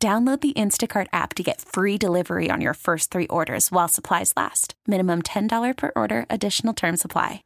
[0.00, 4.32] Download the Instacart app to get free delivery on your first three orders while supplies
[4.36, 4.74] last.
[4.86, 7.42] Minimum $10 per order, additional term supply.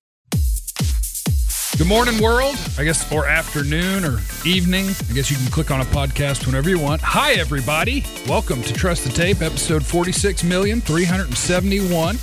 [1.79, 2.55] Good morning, world.
[2.77, 4.85] I guess, or afternoon or evening.
[5.09, 7.01] I guess you can click on a podcast whenever you want.
[7.01, 8.05] Hi, everybody.
[8.29, 12.19] Welcome to Trust the Tape, episode 46,371.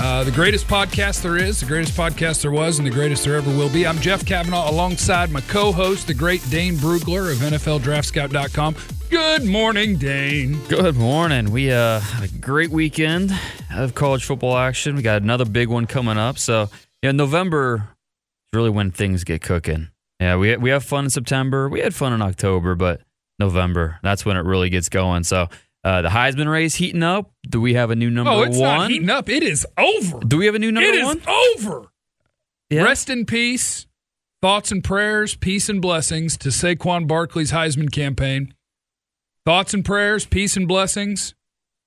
[0.00, 3.36] Uh, the greatest podcast there is, the greatest podcast there was, and the greatest there
[3.36, 3.86] ever will be.
[3.86, 8.74] I'm Jeff Kavanaugh alongside my co host, the great Dane Brugler of NFLDraftScout.com.
[9.14, 10.58] Good morning, Dane.
[10.66, 11.52] Good morning.
[11.52, 13.30] We uh, had a great weekend
[13.72, 14.96] of college football action.
[14.96, 16.36] We got another big one coming up.
[16.36, 16.68] So,
[17.00, 19.90] yeah, November is really when things get cooking.
[20.18, 21.68] Yeah, we we have fun in September.
[21.68, 23.02] We had fun in October, but
[23.38, 25.22] November, that's when it really gets going.
[25.22, 25.48] So,
[25.84, 27.30] uh, the Heisman race heating up.
[27.48, 28.78] Do we have a new number Oh, it's one?
[28.78, 29.28] not heating up.
[29.28, 30.18] It is over.
[30.26, 31.22] Do we have a new number It is one?
[31.56, 31.86] over.
[32.68, 32.82] Yeah.
[32.82, 33.86] Rest in peace.
[34.42, 38.52] Thoughts and prayers, peace and blessings to Saquon Barkley's Heisman campaign.
[39.44, 41.34] Thoughts and prayers, peace and blessings.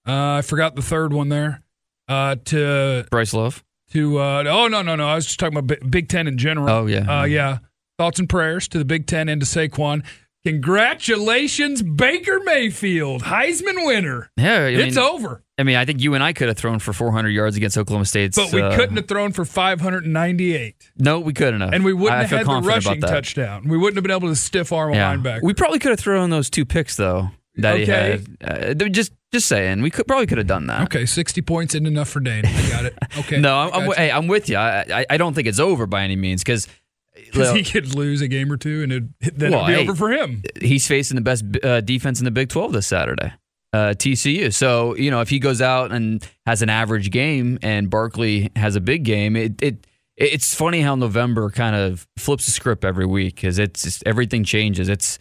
[0.08, 1.64] Uh, I forgot the third one there.
[2.08, 3.64] Uh, to Bryce Love.
[3.92, 6.38] to uh, oh no no no I was just talking about Big- Big Ten in
[6.38, 6.70] general.
[6.70, 7.22] Oh, yeah.
[7.22, 7.58] uh, yeah.
[7.98, 10.06] Thoughts and prayers to the Big Ten and to Saquon.
[10.46, 14.32] Congratulations, Baker Mayfield, Heisman winner.
[14.38, 16.80] Yeah, I it's mean, over, I mean, I think you and I could have thrown
[16.80, 18.34] for 400 yards against Oklahoma State.
[18.36, 21.74] but we couldn't have thrown for 598, No, we couldn't have.
[21.74, 23.68] and we wouldn't I have had the rushing touchdown.
[23.68, 25.42] We wouldn't have been able to stiff arm a linebacker.
[25.44, 27.86] We probably could have thrown those two picks though that Okay.
[27.86, 28.84] he had.
[28.84, 30.84] Uh, just just saying, we could probably could have done that.
[30.84, 32.46] okay, sixty points isn't enough for Dane.
[32.46, 32.98] I got it.
[33.20, 34.58] Okay, No, I'm, I'm, hey, I'm with you.
[34.58, 36.68] I, I I don't think it's over by any means because.
[37.16, 39.90] Because he could lose a game or two, and it'd, then Well, it'd be hey,
[39.90, 40.44] over for him.
[40.62, 43.34] he's facing the best uh, defense in the Big 12 this Saturday.
[43.74, 44.54] Uh, TCU.
[44.54, 48.76] So, you know, if he goes out and has an average game and Barkley has
[48.76, 53.06] a big game, it, it it's funny how November kind of flips the script every
[53.08, 54.88] week because it's just, everything changes.
[54.88, 55.18] It's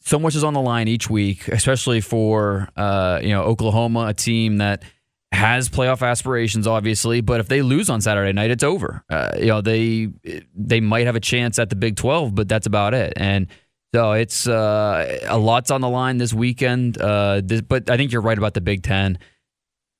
[0.00, 4.14] so much is on the line each week, especially for uh, you know Oklahoma, a
[4.14, 4.82] team that
[5.32, 7.20] has playoff aspirations, obviously.
[7.20, 9.04] But if they lose on Saturday night, it's over.
[9.08, 10.08] Uh, you know they
[10.54, 13.12] they might have a chance at the Big Twelve, but that's about it.
[13.16, 13.46] And
[13.94, 17.00] so it's uh, a lot's on the line this weekend.
[17.00, 19.18] Uh, this, but I think you're right about the Big Ten.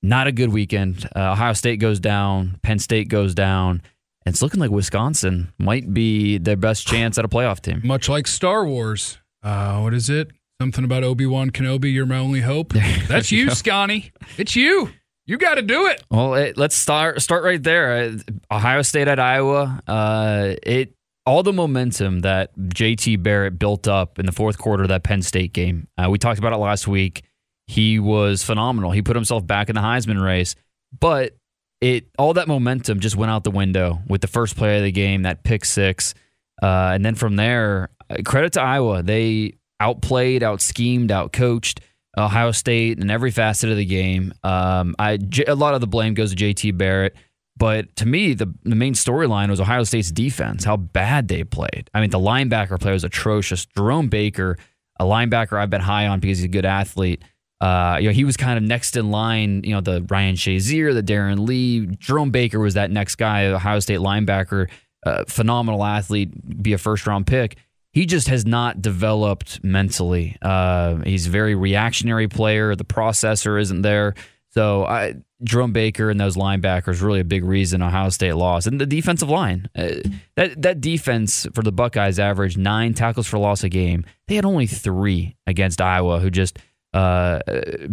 [0.03, 1.09] Not a good weekend.
[1.15, 2.59] Uh, Ohio State goes down.
[2.63, 3.83] Penn State goes down.
[4.25, 7.81] And it's looking like Wisconsin might be their best chance at a playoff team.
[7.85, 9.19] Much like Star Wars.
[9.43, 10.31] Uh, what is it?
[10.61, 11.93] Something about Obi Wan Kenobi.
[11.93, 12.73] You're my only hope.
[13.09, 14.13] That's you, Scotty.
[14.37, 14.91] It's you.
[15.27, 16.03] You got to do it.
[16.11, 17.93] Well, it, let's start start right there.
[17.93, 18.19] Uh,
[18.51, 19.81] Ohio State at Iowa.
[19.87, 24.89] Uh, it all the momentum that JT Barrett built up in the fourth quarter of
[24.89, 25.87] that Penn State game.
[25.97, 27.23] Uh, we talked about it last week.
[27.69, 28.91] He was phenomenal.
[28.91, 30.57] He put himself back in the Heisman race,
[30.99, 31.37] but
[31.81, 34.91] it all that momentum just went out the window with the first play of the
[34.93, 36.15] game, that pick six,
[36.63, 37.91] uh, and then from there,
[38.25, 39.03] credit to Iowa.
[39.03, 41.81] They outplayed, out schemed, out coached.
[42.19, 44.35] Ohio State in every facet of the game.
[44.43, 47.17] Um, I a lot of the blame goes to JT Barrett,
[47.57, 51.89] but to me, the the main storyline was Ohio State's defense, how bad they played.
[51.95, 53.65] I mean, the linebacker play was atrocious.
[53.65, 54.59] Jerome Baker,
[54.99, 57.23] a linebacker I've been high on because he's a good athlete.
[57.61, 59.63] Uh, you know, he was kind of next in line.
[59.63, 63.79] You know, the Ryan Shazier, the Darron Lee, Jerome Baker was that next guy, Ohio
[63.79, 64.69] State linebacker,
[65.07, 67.57] uh, phenomenal athlete, be a first round pick
[67.93, 70.37] he just has not developed mentally.
[70.43, 72.77] Uh, he's a very reactionary player.
[72.77, 74.15] The processor isn't there.
[74.53, 78.67] So I, Jerome Baker and those linebackers really a big reason Ohio State lost.
[78.67, 79.95] And the defensive line, uh,
[80.37, 84.05] that that defense for the Buckeyes averaged nine tackles for loss a game.
[84.27, 86.59] They had only three against Iowa, who just
[86.93, 87.41] uh,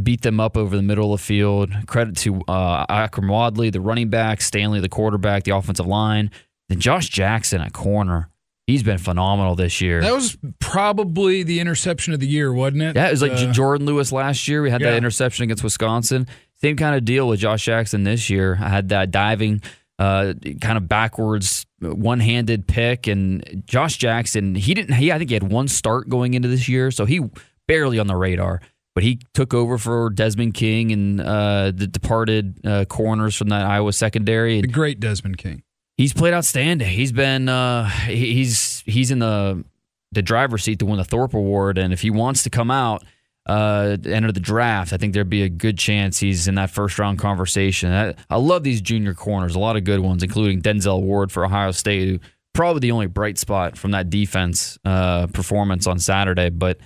[0.02, 1.72] beat them up over the middle of the field.
[1.86, 6.32] Credit to uh, Akrum Wadley, the running back, Stanley, the quarterback, the offensive line,
[6.70, 8.30] then Josh Jackson at corner.
[8.68, 10.02] He's been phenomenal this year.
[10.02, 12.96] That was probably the interception of the year, wasn't it?
[12.98, 14.62] Yeah, it was like Uh, Jourdan Lewis last year.
[14.62, 14.92] We had yeah.
[14.92, 16.28] that interception against Wisconsin.
[16.62, 18.58] Same kind of deal with Josh Jackson this year.
[18.60, 19.62] I had that diving,
[20.00, 24.56] uh, kind of backwards, one-handed pick, and Josh Jackson.
[24.56, 24.96] He didn't.
[24.96, 27.22] He I think he had one start going into this year, so he
[27.68, 28.62] barely on the radar.
[28.96, 33.64] But he took over for Desmond King and uh, the departed uh, corners from that
[33.66, 34.60] Iowa secondary.
[34.60, 35.62] the great Desmond King.
[35.98, 36.88] He's played outstanding.
[36.88, 39.66] He's been uh, he's he's in the
[40.12, 43.04] the driver's seat to win the Thorpe Award, and if he wants to come out,
[43.48, 47.00] uh, enter the draft, I think there'd be a good chance he's in that first
[47.00, 47.92] round conversation.
[47.92, 51.46] I, I love these junior corners, a lot of good ones, including Denzel Ward for
[51.46, 52.20] Ohio State, who
[52.54, 56.50] probably the only bright spot from that defense uh, performance on Saturday.
[56.50, 56.78] But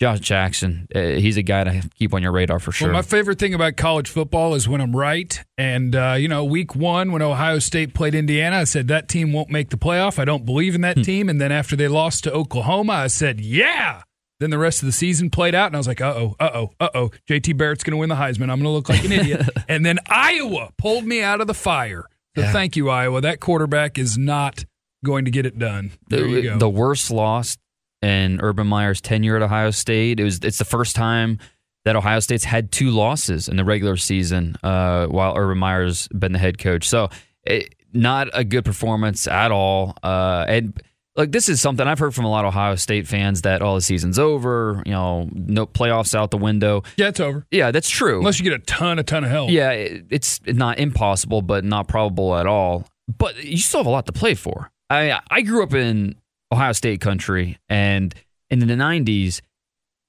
[0.00, 2.88] Josh Jackson, uh, he's a guy to keep on your radar for sure.
[2.88, 5.38] Well, my favorite thing about college football is when I'm right.
[5.58, 9.32] And, uh, you know, week one, when Ohio State played Indiana, I said that team
[9.34, 10.18] won't make the playoff.
[10.18, 11.02] I don't believe in that Hmm.
[11.02, 11.28] team.
[11.28, 14.02] And then after they lost to Oklahoma, I said, yeah.
[14.38, 16.50] Then the rest of the season played out, and I was like, uh oh, uh
[16.54, 17.10] oh, uh oh.
[17.28, 18.44] JT Barrett's going to win the Heisman.
[18.50, 19.46] I'm going to look like an idiot.
[19.68, 22.06] and then Iowa pulled me out of the fire.
[22.36, 22.52] So Yeah.
[22.52, 23.20] thank you, Iowa.
[23.20, 24.64] That quarterback is not
[25.04, 25.90] going to get it done.
[26.08, 26.56] There you go.
[26.58, 27.58] the worst loss
[28.02, 30.20] in Urban Meyer's tenure at Ohio State.
[30.20, 31.38] It was it's the first time
[31.84, 36.32] that Ohio State's had two losses in the regular season uh, while Urban Meyer's been
[36.32, 36.88] the head coach.
[36.88, 37.08] So
[37.44, 39.96] it, not a good performance at all.
[40.02, 40.80] Uh, and
[41.16, 43.74] like this is something I've heard from a lot of Ohio State fans that all
[43.74, 44.82] the season's over.
[44.86, 46.82] You know, no playoffs out the window.
[46.96, 47.46] yeah, it's over.
[47.50, 48.18] Yeah, that's true.
[48.18, 49.50] Unless you get a ton, a ton of help.
[49.50, 52.86] Yeah, it- it's not impossible, but not probable at all.
[53.18, 54.70] But you still have a lot to play for.
[54.88, 56.14] I I grew up in
[56.52, 58.14] Ohio State country, and
[58.50, 59.40] in the '90s,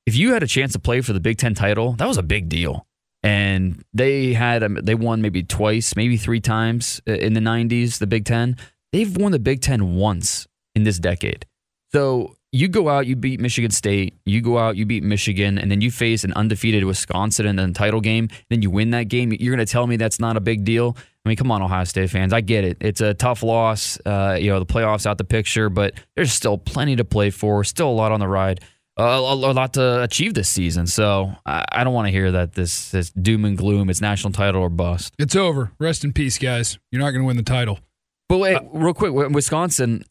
[0.06, 2.24] if you had a chance to play for the Big Ten title, that was a
[2.24, 2.86] big deal.
[3.24, 8.00] And they had um, they won maybe twice, maybe three times in the '90s.
[8.00, 8.58] The Big Ten,
[8.92, 11.46] they've won the Big Ten once in this decade.
[11.92, 15.72] So you go out, you beat Michigan State, you go out, you beat Michigan, and
[15.72, 18.30] then you face an undefeated Wisconsin in the title game.
[18.50, 19.32] Then you win that game.
[19.32, 20.98] You're going to tell me that's not a big deal?
[21.24, 22.34] I mean, come on, Ohio State fans.
[22.34, 22.78] I get it.
[22.82, 24.00] It's a tough loss.
[24.06, 27.64] Uh, you know, the playoffs out the picture, but there's still plenty to play for.
[27.64, 28.62] Still a lot on the ride.
[29.00, 30.88] Uh, a, a lot to achieve this season.
[30.88, 33.90] So I, I don't want to hear that this this doom and gloom.
[33.90, 35.14] It's national title or bust.
[35.20, 35.72] It's over.
[35.80, 36.80] Rest in peace, guys.
[36.92, 37.80] You're not going to win the title.
[38.28, 40.04] But wait, real quick, Wisconsin.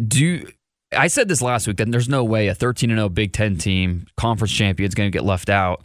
[0.00, 0.46] Do
[0.96, 3.56] I said this last week that there's no way a 13 and 0 Big Ten
[3.56, 5.84] team, conference champion, is going to get left out.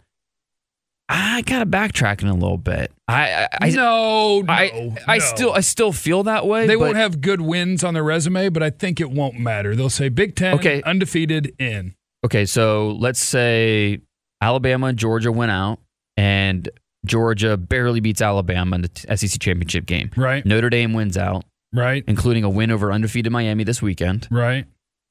[1.08, 2.90] I got to backtracking a little bit.
[3.06, 5.24] I I, no, no, I, I no.
[5.24, 6.66] still I still feel that way.
[6.66, 9.76] They but- won't have good wins on their resume, but I think it won't matter.
[9.76, 10.82] They'll say Big Ten, Okay.
[10.82, 11.94] undefeated, in.
[12.24, 14.00] Okay, so let's say
[14.40, 15.78] Alabama and Georgia went out,
[16.16, 16.68] and
[17.04, 20.10] Georgia barely beats Alabama in the SEC championship game.
[20.16, 24.26] Right, Notre Dame wins out, right, including a win over undefeated Miami this weekend.
[24.32, 24.64] right.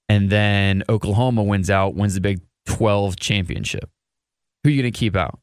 [0.10, 3.90] and then Oklahoma wins out, wins the Big 12 championship.
[4.64, 5.40] Who are you going to keep out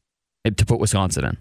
[0.49, 1.37] to put Wisconsin in?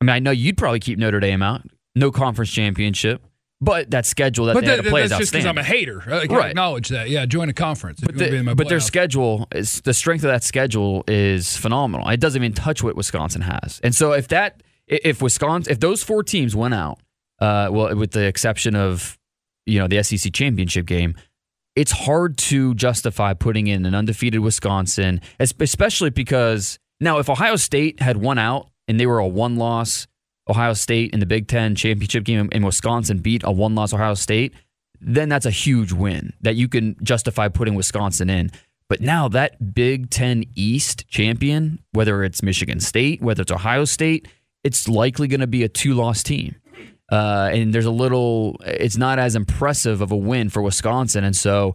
[0.00, 1.62] I mean, I know you'd probably keep Notre Dame out,
[1.94, 3.22] no conference championship,
[3.60, 5.58] but that schedule that But they that, had to play that's is just because I'm
[5.58, 6.00] a hater.
[6.10, 6.50] I can Right.
[6.50, 7.10] acknowledge that.
[7.10, 8.00] Yeah, join a conference.
[8.00, 10.42] But, you wanna be the- in my but their schedule is the strength of that
[10.44, 12.08] schedule is phenomenal.
[12.08, 13.80] It doesn't even touch what Wisconsin has.
[13.82, 16.98] And so if that if Wisconsin if those four teams went out,
[17.40, 19.18] uh, well, with the exception of
[19.66, 21.14] you know the SEC championship game,
[21.76, 28.00] it's hard to justify putting in an undefeated Wisconsin, especially because now if Ohio State
[28.00, 30.06] had won out and they were a one loss
[30.48, 34.14] Ohio State in the Big Ten championship game and Wisconsin beat a one loss Ohio
[34.14, 34.52] State,
[35.00, 38.50] then that's a huge win that you can justify putting Wisconsin in.
[38.88, 44.26] But now that Big Ten East champion, whether it's Michigan State, whether it's Ohio State,
[44.64, 46.56] it's likely going to be a two loss team.
[47.10, 51.24] Uh, and there's a little, it's not as impressive of a win for Wisconsin.
[51.24, 51.74] And so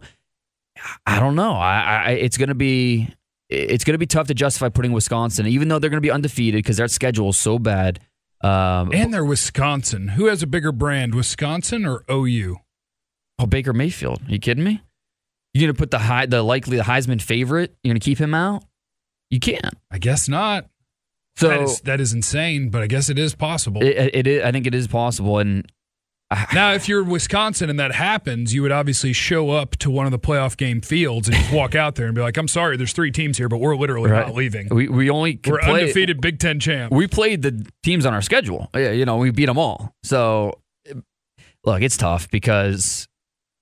[1.06, 1.52] I don't know.
[1.52, 3.08] I, I it's going to be,
[3.48, 6.10] it's going to be tough to justify putting Wisconsin, even though they're going to be
[6.10, 8.00] undefeated because their schedule is so bad.
[8.42, 10.08] Um, and they're Wisconsin.
[10.08, 12.58] Who has a bigger brand, Wisconsin or OU?
[13.38, 14.22] Oh, Baker Mayfield.
[14.26, 14.82] Are you kidding me?
[15.52, 17.74] You're gonna put the high, the likely the Heisman favorite.
[17.82, 18.64] You're gonna keep him out?
[19.30, 19.74] You can't.
[19.90, 20.66] I guess not.
[21.36, 23.82] So that, is, that is insane, but I guess it is possible.
[23.82, 25.38] it, it is, I think it is possible.
[25.38, 25.70] And
[26.54, 30.12] now, if you're Wisconsin and that happens, you would obviously show up to one of
[30.12, 32.92] the playoff game fields and just walk out there and be like, "I'm sorry, there's
[32.92, 34.26] three teams here, but we're literally Right.
[34.26, 34.68] not leaving.
[34.70, 38.22] we we only We're play, undefeated Big Ten champ." We played the teams on our
[38.22, 38.70] schedule.
[38.74, 39.94] Yeah, You know, we beat them all.
[40.02, 40.60] So
[41.64, 43.06] look, it's tough because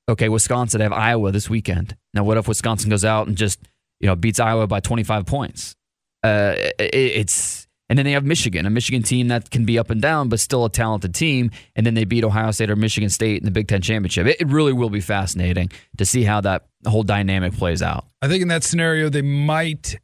[0.09, 1.97] okay, Wisconsin have Iowa this weekend.
[2.15, 3.59] Now, what if Wisconsin goes out and just
[4.01, 5.77] you know beats Iowa by 25 points?
[6.23, 9.91] Uh, it, it's and then they have Michigan, a Michigan team that can be up
[9.91, 11.51] and down, but still a talented team.
[11.77, 14.27] And then they beat Ohio State or Michigan State in the Big Ten championship.
[14.27, 18.07] It, it really will be fascinating to see how that whole dynamic plays out.
[18.23, 19.99] I think in that scenario, they might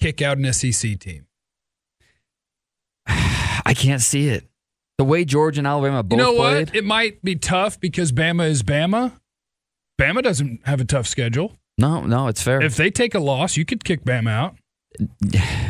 [0.00, 1.26] kick out an SEC team.
[3.06, 4.46] I can't see it.
[4.96, 6.68] The way Georgia and Alabama both you know played.
[6.68, 6.76] what?
[6.76, 9.12] It might be tough because Bama is Bama.
[10.00, 11.56] Bama doesn't have a tough schedule.
[11.76, 12.62] No, no, it's fair.
[12.62, 14.56] If they take a loss, you could kick Bama out.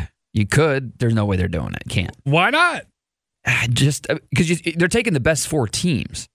[0.33, 0.97] You could.
[0.99, 1.83] There's no way they're doing it.
[1.89, 2.15] Can't.
[2.23, 2.83] Why not?
[3.45, 6.27] Ah, Just because they're taking the best four teams.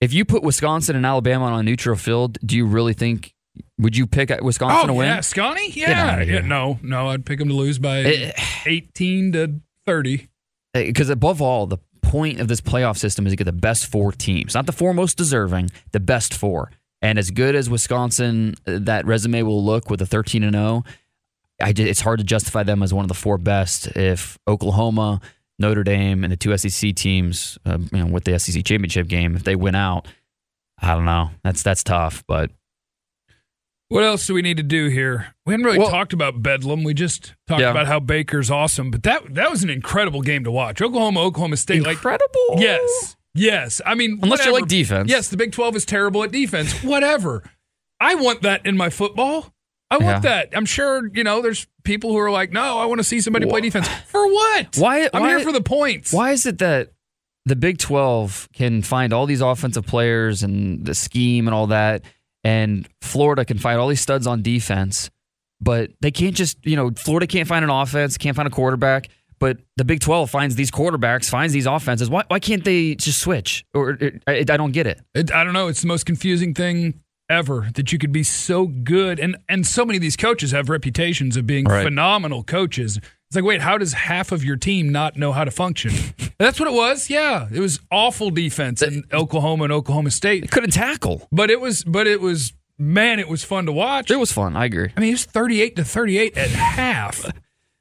[0.00, 3.32] If you put Wisconsin and Alabama on a neutral field, do you really think
[3.78, 5.06] Would you pick Wisconsin oh, to win?
[5.06, 5.72] Yeah, Scotty?
[5.74, 6.20] Yeah.
[6.20, 6.40] yeah.
[6.40, 8.32] No, no, I'd pick them to lose by Eh.
[8.66, 10.28] 18 to 30.
[10.72, 14.12] Because above all, the point of this playoff system is to get the best four
[14.12, 16.70] teams, not the four most deserving, the best four.
[17.00, 20.84] And as good as Wisconsin, uh, that resume will look with a 13 and 0,
[21.62, 25.20] I ju- it's hard to justify them as one of the four best if Oklahoma,
[25.58, 29.36] Notre Dame, and the two SEC teams, uh, you know, with the SEC championship game,
[29.36, 30.08] if they win out,
[30.80, 31.30] I don't know.
[31.44, 32.50] That's that's tough, but
[33.88, 35.34] What else do we need to do here?
[35.46, 36.82] We haven't really Well- talked about Bedlam.
[36.82, 37.70] We just talked Yeah.
[37.70, 40.82] about how Baker's awesome, but that that was an incredible game to watch.
[40.82, 42.56] Oklahoma, Oklahoma State, like incredible.
[42.58, 43.80] yes, yes.
[43.86, 44.52] I mean, Unless you whatever.
[44.62, 45.08] like defense.
[45.10, 46.82] Yes, the Big Twelve is terrible at defense.
[46.82, 47.44] Whatever.
[48.00, 49.53] I want that in my football.
[49.90, 50.18] I want Yeah.
[50.20, 50.48] that.
[50.56, 51.40] I'm sure you know.
[51.42, 53.88] There's people who are like, no, I want to see somebody play defense.
[54.08, 54.76] For what?
[54.78, 56.12] Why- I'm why- here for the points.
[56.12, 56.92] Why is it that
[57.46, 62.02] the Big 12 can find all these offensive players and the scheme and all that,
[62.42, 65.10] and Florida can find all these studs on defense,
[65.60, 69.08] but they can't just, you know, Florida can't find an offense, can't find a quarterback,
[69.40, 72.08] but the Big 12 finds these quarterbacks, finds these offenses.
[72.08, 73.66] Why, why can't they just switch?
[73.74, 75.02] Or I, I don't get it.
[75.14, 75.68] It, I don't know.
[75.68, 79.84] It's the most confusing thing ever that you could be so good, and and so
[79.84, 81.84] many of these coaches have reputations of being Right.
[81.84, 82.98] phenomenal coaches.
[82.98, 85.92] It's like, wait, how does half of your team not know how to function?
[86.38, 87.10] That's what it was.
[87.10, 91.26] Yeah, it was awful defense in Oklahoma and Oklahoma They State, couldn't tackle.
[91.32, 94.10] but it was, but it was, man, it was fun to watch.
[94.10, 94.56] It was fun.
[94.56, 94.90] I agree.
[94.96, 97.24] I mean, it was 38 to 38 at half.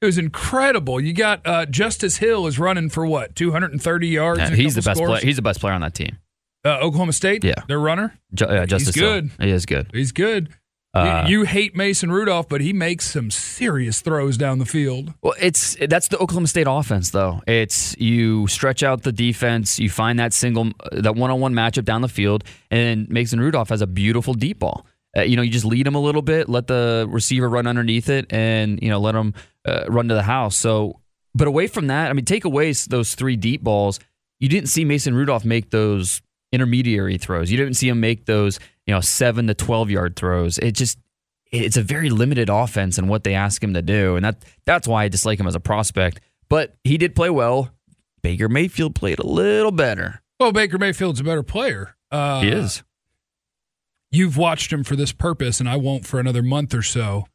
[0.01, 0.99] It was incredible.
[0.99, 4.39] You got uh, Justice Hill is running for what 230 yards.
[4.39, 5.19] Yeah, and he's the best player.
[5.21, 6.17] He's the best player on that team.
[6.65, 7.43] Uh, Oklahoma State.
[7.43, 7.63] Yeah.
[7.67, 8.13] their runner.
[8.33, 9.21] Ju- uh, Justice Hill.
[9.21, 9.31] good.
[9.39, 9.89] He is good.
[9.93, 10.49] He's good.
[10.95, 15.11] Uh, you, you hate Mason Rudolph, but he makes some serious throws down the field.
[15.23, 17.41] Well, it's that's the Oklahoma State offense, though.
[17.47, 22.07] It's you stretch out the defense, you find that single, that one-on-one matchup down the
[22.07, 24.85] field, and Mason Rudolph has a beautiful deep ball.
[25.17, 28.09] Uh, you know, you just lead him a little bit, let the receiver run underneath
[28.09, 29.33] it, and you know, let him
[29.65, 30.55] uh, run to the house.
[30.55, 30.99] So,
[31.33, 33.99] but away from that, I mean, take away those three deep balls.
[34.39, 36.21] You didn't see Mason Rudolph make those
[36.53, 37.51] intermediary throws.
[37.51, 40.57] You didn't see him make those, you know, seven to twelve yard throws.
[40.59, 40.97] It just
[41.51, 44.87] it's a very limited offense and what they ask him to do, and that that's
[44.87, 46.21] why I dislike him as a prospect.
[46.49, 47.71] But he did play well.
[48.21, 50.21] Baker Mayfield played a little better.
[50.39, 51.95] Well, Baker Mayfield's a better player.
[52.11, 52.83] Uh, he is.
[54.11, 57.25] You've watched him for this purpose, and I won't for another month or so.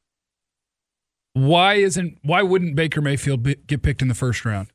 [1.33, 2.19] Why isn't?
[2.23, 4.69] Why wouldn't Baker Mayfield be, get picked in the first round?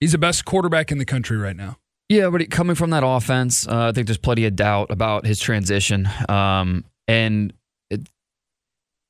[0.00, 1.78] He's the best quarterback in the country right now.
[2.12, 5.40] Yeah, but coming from that offense, uh, I think there's plenty of doubt about his
[5.40, 6.06] transition.
[6.28, 7.54] Um, and
[7.88, 8.06] it,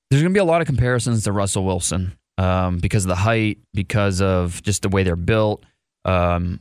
[0.08, 3.16] there's going to be a lot of comparisons to Russell Wilson um, because of the
[3.16, 5.64] height, because of just the way they're built.
[6.04, 6.60] Um,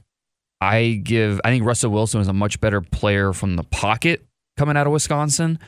[0.59, 4.25] I give, I think Russell Wilson is a much better player from the pocket
[4.57, 5.59] coming out of Wisconsin.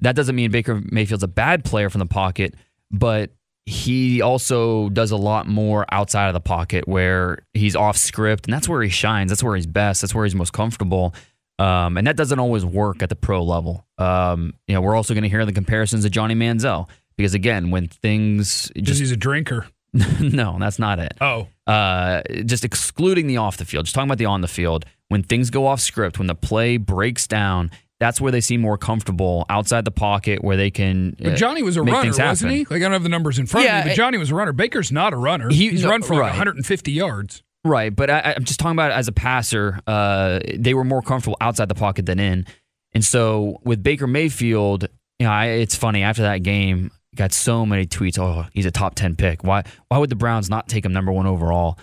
[0.00, 2.54] That doesn't mean Baker Mayfield's a bad player from the pocket,
[2.90, 3.30] but
[3.68, 8.54] he also does a lot more outside of the pocket where he's off script, and
[8.54, 9.30] that's where he shines.
[9.30, 10.00] That's where he's best.
[10.00, 11.14] That's where he's most comfortable.
[11.58, 13.84] Um, and that doesn't always work at the pro level.
[13.98, 17.70] Um, you know, we're also going to hear the comparisons of Johnny Manziel because again,
[17.70, 19.66] when things just he's a drinker.
[20.20, 21.14] no, that's not it.
[21.20, 24.84] Oh, Uh, just excluding the off the field, just talking about the on the field.
[25.08, 27.70] When things go off script, when the play breaks down,
[28.00, 31.16] that's where they seem more comfortable outside the pocket, where they can.
[31.20, 32.58] but uh, Johnny was a runner, wasn't he?
[32.60, 34.30] Like I don't have the numbers in front Yeah, of me, but it- Johnny was
[34.30, 34.52] a runner.
[34.52, 35.48] Baker's not a runner.
[35.50, 36.28] He- he's no, run for like right.
[36.30, 37.42] 150 yards.
[37.64, 39.80] Right, but I, I'm just talking about as a passer.
[39.86, 42.46] Uh, they were more comfortable outside the pocket than in,
[42.94, 44.86] and so with Baker Mayfield,
[45.18, 48.16] you know, I, it's funny after that game, got so many tweets.
[48.18, 49.42] Oh, he's a top ten pick.
[49.42, 49.64] Why?
[49.88, 51.78] Why would the Browns not take him number one overall?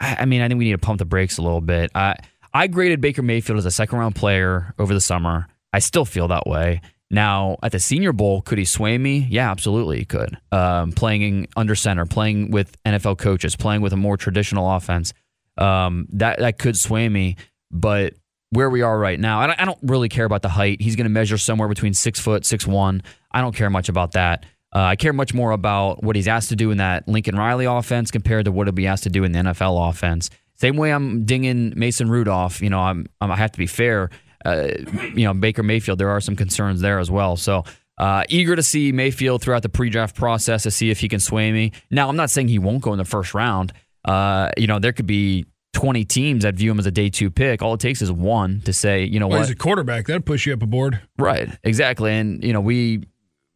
[0.00, 1.90] I, I mean, I think we need to pump the brakes a little bit.
[1.96, 2.14] I
[2.58, 5.46] I graded Baker Mayfield as a second round player over the summer.
[5.72, 6.80] I still feel that way.
[7.08, 9.28] Now at the Senior Bowl, could he sway me?
[9.30, 10.36] Yeah, absolutely, he could.
[10.50, 15.12] Um, playing under center, playing with NFL coaches, playing with a more traditional offense,
[15.56, 17.36] um, that that could sway me.
[17.70, 18.14] But
[18.50, 20.82] where we are right now, I don't really care about the height.
[20.82, 23.04] He's going to measure somewhere between six foot, six one.
[23.30, 24.46] I don't care much about that.
[24.74, 27.66] Uh, I care much more about what he's asked to do in that Lincoln Riley
[27.66, 30.28] offense compared to what he'll be asked to do in the NFL offense.
[30.60, 32.60] Same way I'm dinging Mason Rudolph.
[32.60, 34.10] You know, I'm, I'm I have to be fair.
[34.44, 34.68] Uh,
[35.14, 35.98] you know, Baker Mayfield.
[35.98, 37.36] There are some concerns there as well.
[37.36, 37.64] So
[37.98, 41.50] uh, eager to see Mayfield throughout the pre-draft process to see if he can sway
[41.52, 41.72] me.
[41.90, 43.72] Now, I'm not saying he won't go in the first round.
[44.04, 47.30] Uh, you know, there could be 20 teams that view him as a day two
[47.30, 47.62] pick.
[47.62, 49.46] All it takes is one to say, you know Well, what?
[49.46, 50.06] he's a quarterback.
[50.06, 51.00] That'd push you up a board.
[51.18, 52.12] Right, exactly.
[52.12, 53.02] And you know, we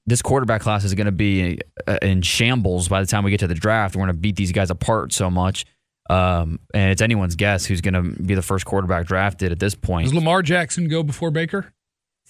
[0.07, 3.41] this quarterback class is going to be uh, in shambles by the time we get
[3.41, 3.95] to the draft.
[3.95, 5.65] We're going to beat these guys apart so much,
[6.11, 9.75] um, and it's anyone's guess who's going to be the first quarterback drafted at this
[9.75, 10.07] point.
[10.07, 11.73] Does Lamar Jackson go before Baker?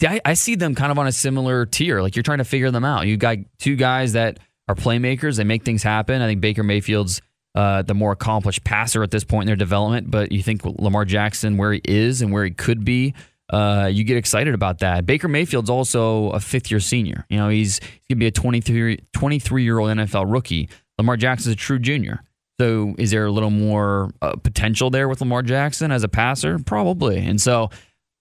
[0.00, 2.02] See, I, I see them kind of on a similar tier.
[2.02, 3.06] Like you're trying to figure them out.
[3.06, 4.38] You got two guys that
[4.68, 5.36] are playmakers.
[5.36, 6.22] They make things happen.
[6.22, 7.20] I think Baker Mayfield's
[7.54, 10.10] uh, the more accomplished passer at this point in their development.
[10.10, 13.14] But you think Lamar Jackson, where he is and where he could be,
[13.50, 15.04] uh, you get excited about that.
[15.04, 17.26] Baker Mayfield's also a fifth year senior.
[17.28, 20.70] You know, he's, he's going to be a 23, 23 year old NFL rookie.
[20.98, 22.22] Lamar Jackson's a true junior.
[22.60, 26.58] So is there a little more uh, potential there with Lamar Jackson as a passer?
[26.58, 27.18] Probably.
[27.18, 27.70] And so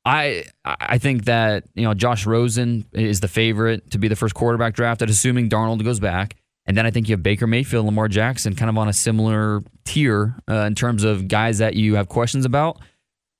[0.05, 4.33] I I think that you know Josh Rosen is the favorite to be the first
[4.33, 6.35] quarterback drafted, assuming Darnold goes back.
[6.65, 9.61] And then I think you have Baker Mayfield, Lamar Jackson, kind of on a similar
[9.83, 12.79] tier uh, in terms of guys that you have questions about,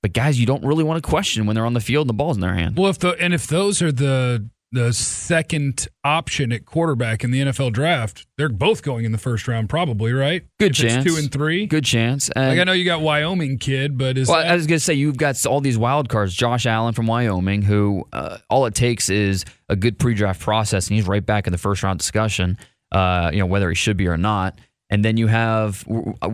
[0.02, 2.14] but guys you don't really want to question when they're on the field and the
[2.14, 2.76] ball's in their hand.
[2.76, 7.40] Well, if the and if those are the the second option at quarterback in the
[7.40, 10.44] NFL draft, they're both going in the first round, probably, right?
[10.58, 11.04] Good if chance.
[11.04, 11.66] two and three.
[11.66, 12.30] Good chance.
[12.30, 14.80] And, like I know you got Wyoming kid, but is well, that, I was gonna
[14.80, 16.34] say you've got all these wild cards.
[16.34, 20.96] Josh Allen from Wyoming, who uh, all it takes is a good pre-draft process, and
[20.96, 22.56] he's right back in the first round discussion.
[22.90, 24.58] Uh, you know whether he should be or not.
[24.90, 25.86] And then you have,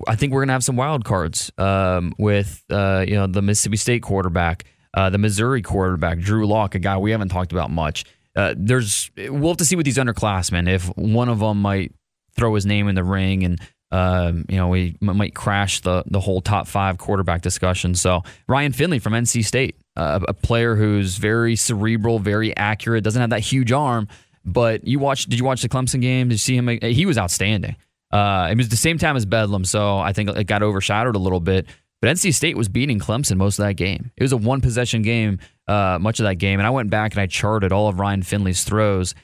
[0.09, 3.77] I think we're gonna have some wild cards um, with uh, you know the Mississippi
[3.77, 4.65] State quarterback,
[4.95, 8.05] uh, the Missouri quarterback, Drew Lock, a guy we haven't talked about much.
[8.39, 11.93] Uh, there's we'll have to see with these underclassmen if one of them might
[12.37, 16.21] throw his name in the ring and um, you know we might crash the the
[16.21, 17.97] whole top five quarterback discussion.
[17.97, 23.21] So Ryan Finley from NC State, uh, a player who's very cerebral, very accurate, doesn't
[23.21, 24.07] have that huge arm,
[24.45, 25.25] but you watch.
[25.25, 26.29] Did you watch the Clemson game?
[26.29, 26.69] Did you see him?
[26.69, 27.75] He was outstanding.
[28.13, 31.19] Uh, it was the same time as Bedlam, so I think it got overshadowed a
[31.19, 31.67] little bit.
[32.01, 34.13] But NC State was beating Clemson most of that game.
[34.17, 36.61] It was a one possession game, uh, much of that game.
[36.61, 39.15] And I went back and I charted all of Ryan Finley's throws.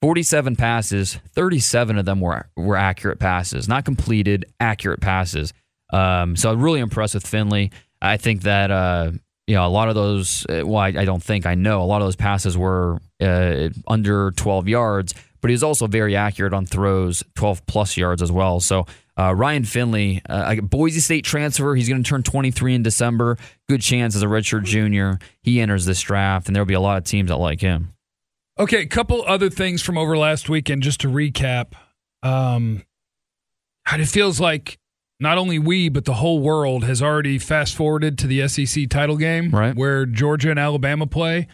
[0.00, 5.52] 47 passes, 37 of them were, were accurate passes, not completed, accurate passes.
[5.92, 7.70] Um, so I'm really impressed with Finley.
[8.00, 9.12] I think that, uh,
[9.46, 11.84] you know, a lot of those, uh, well, I, I, don't think I know, a
[11.84, 16.52] lot of those passes were uh, under 12 yards, but he was also very accurate
[16.52, 18.58] on throws, 12 plus yards as well.
[18.58, 18.86] So
[19.18, 21.74] uh, Ryan Finley, uh, Boise State transfer.
[21.74, 23.36] He's going to turn 23 in December.
[23.68, 25.18] Good chance as a redshirt junior.
[25.42, 27.92] He enters this draft, and there'll be a lot of teams that like him.
[28.58, 31.72] Okay, a couple other things from over last weekend, just to recap.
[32.22, 32.84] Um,
[33.90, 34.78] it feels like
[35.20, 39.16] not only we, but the whole world has already fast forwarded to the SEC title
[39.16, 39.74] game, right.
[39.74, 41.48] where Georgia and Alabama play.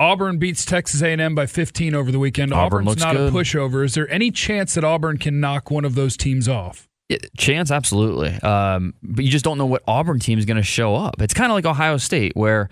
[0.00, 2.52] Auburn beats Texas A&M by 15 over the weekend.
[2.52, 3.32] Auburn Auburn's not good.
[3.32, 3.84] a pushover.
[3.84, 6.88] Is there any chance that Auburn can knock one of those teams off?
[7.36, 8.34] Chance, absolutely.
[8.42, 11.22] Um, but you just don't know what Auburn team is going to show up.
[11.22, 12.68] It's kind of like Ohio State, where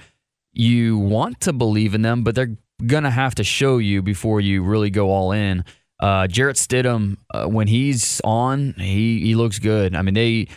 [0.52, 4.40] you want to believe in them, but they're going to have to show you before
[4.40, 5.64] you really go all in.
[6.00, 9.94] Uh, Jarrett Stidham, uh, when he's on, he he looks good.
[9.94, 10.48] I mean, they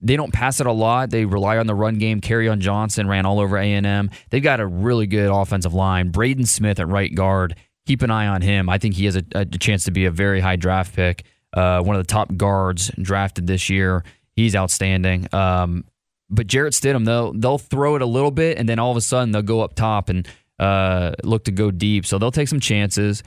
[0.00, 1.10] they don't pass it a lot.
[1.10, 2.20] They rely on the run game.
[2.20, 4.10] Kerryon Johnson ran all over A&M.
[4.30, 6.10] They've got a really good offensive line.
[6.10, 7.54] Braden Smith at right guard.
[7.86, 8.68] Keep an eye on him.
[8.68, 11.24] I think he has a, a chance to be a very high draft pick.
[11.52, 14.04] Uh, one of the top guards drafted this year.
[14.34, 15.32] He's outstanding.
[15.34, 15.84] Um,
[16.28, 19.00] but Jarrett Stidham, they'll they'll throw it a little bit, and then all of a
[19.00, 22.06] sudden they'll go up top and uh, look to go deep.
[22.06, 23.22] So they'll take some chances.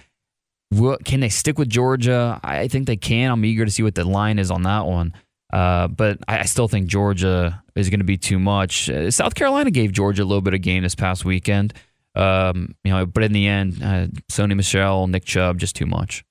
[1.04, 2.40] Can they stick with Georgia?
[2.44, 3.32] I think they can.
[3.32, 5.14] I'm eager to see what the line is on that one.
[5.52, 8.90] Uh, but I, still think Georgia is going to be too much.
[8.90, 11.74] Uh, South Carolina gave Georgia a little bit of game this past weekend.
[12.16, 16.26] Um, you know, but in the end, uh, Sony Michel, Nick Chubb, just too much.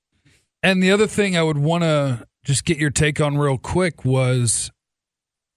[0.63, 4.05] And the other thing I would want to just get your take on real quick
[4.05, 4.71] was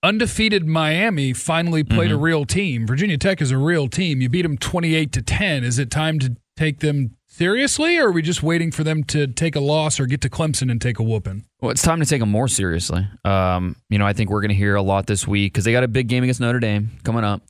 [0.03, 2.19] undefeated Miami finally played mm-hmm.
[2.19, 2.87] a real team.
[2.87, 4.21] Virginia Tech is a real team.
[4.21, 5.63] You beat them 28 to 10.
[5.63, 9.27] Is it time to take them seriously, or are we just waiting for them to
[9.27, 11.45] take a loss or get to Clemson and take a whooping?
[11.59, 13.07] Well, it's time to take them more seriously.
[13.25, 15.71] Um, you know, I think we're going to hear a lot this week because they
[15.71, 17.41] got a big game against Notre Dame coming up.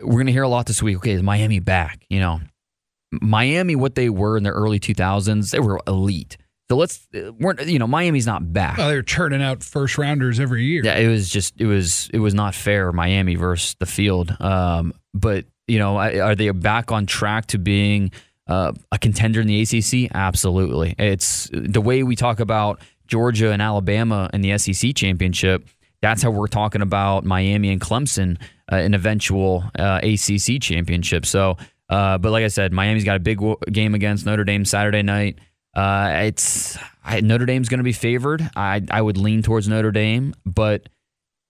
[0.00, 0.96] We're going to hear a lot this week.
[0.98, 2.06] Okay, is Miami back?
[2.08, 2.40] You know,
[3.12, 6.38] Miami, what they were in the early 2000s, they were elite.
[6.70, 7.08] So let's
[7.40, 8.78] weren't you know Miami's not back.
[8.78, 10.82] Well, they're churning out first rounders every year.
[10.84, 14.36] Yeah, it was just it was it was not fair Miami versus the field.
[14.38, 18.12] Um, but you know, are they back on track to being
[18.46, 20.12] uh, a contender in the ACC?
[20.14, 20.94] Absolutely.
[20.96, 25.66] It's the way we talk about Georgia and Alabama in the SEC championship.
[26.02, 31.26] That's how we're talking about Miami and Clemson, uh, an eventual uh, ACC championship.
[31.26, 31.56] So,
[31.88, 33.40] uh, but like I said, Miami's got a big
[33.72, 35.40] game against Notre Dame Saturday night.
[35.74, 38.48] Uh, it's I, Notre Dame's going to be favored.
[38.56, 40.88] I I would lean towards Notre Dame, but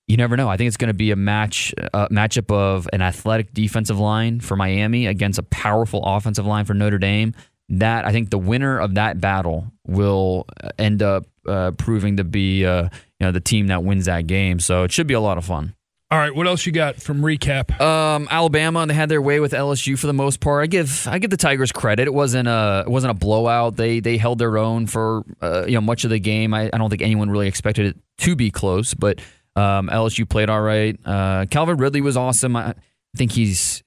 [0.06, 0.48] you never know.
[0.48, 4.40] I think it's going to be a match uh, matchup of an athletic defensive line
[4.40, 7.34] for Miami against a powerful offensive line for Notre Dame.
[7.68, 10.46] That I think the winner of that battle will
[10.78, 14.58] end up uh, proving to be uh, you know the team that wins that game.
[14.58, 15.74] So it should be a lot of fun.
[16.12, 17.80] All right, what else you got from recap?
[17.80, 20.64] Um, Alabama, they had their way with LSU for the most part.
[20.64, 22.08] I give I give the Tigers credit.
[22.08, 23.76] It wasn't a it wasn't a blowout.
[23.76, 26.52] They they held their own for uh, you know much of the game.
[26.52, 29.20] I, I don't think anyone really expected it to be close, but
[29.54, 30.98] um, LSU played all right.
[31.04, 32.56] Uh, Calvin Ridley was awesome.
[32.56, 32.74] I
[33.16, 33.84] think he's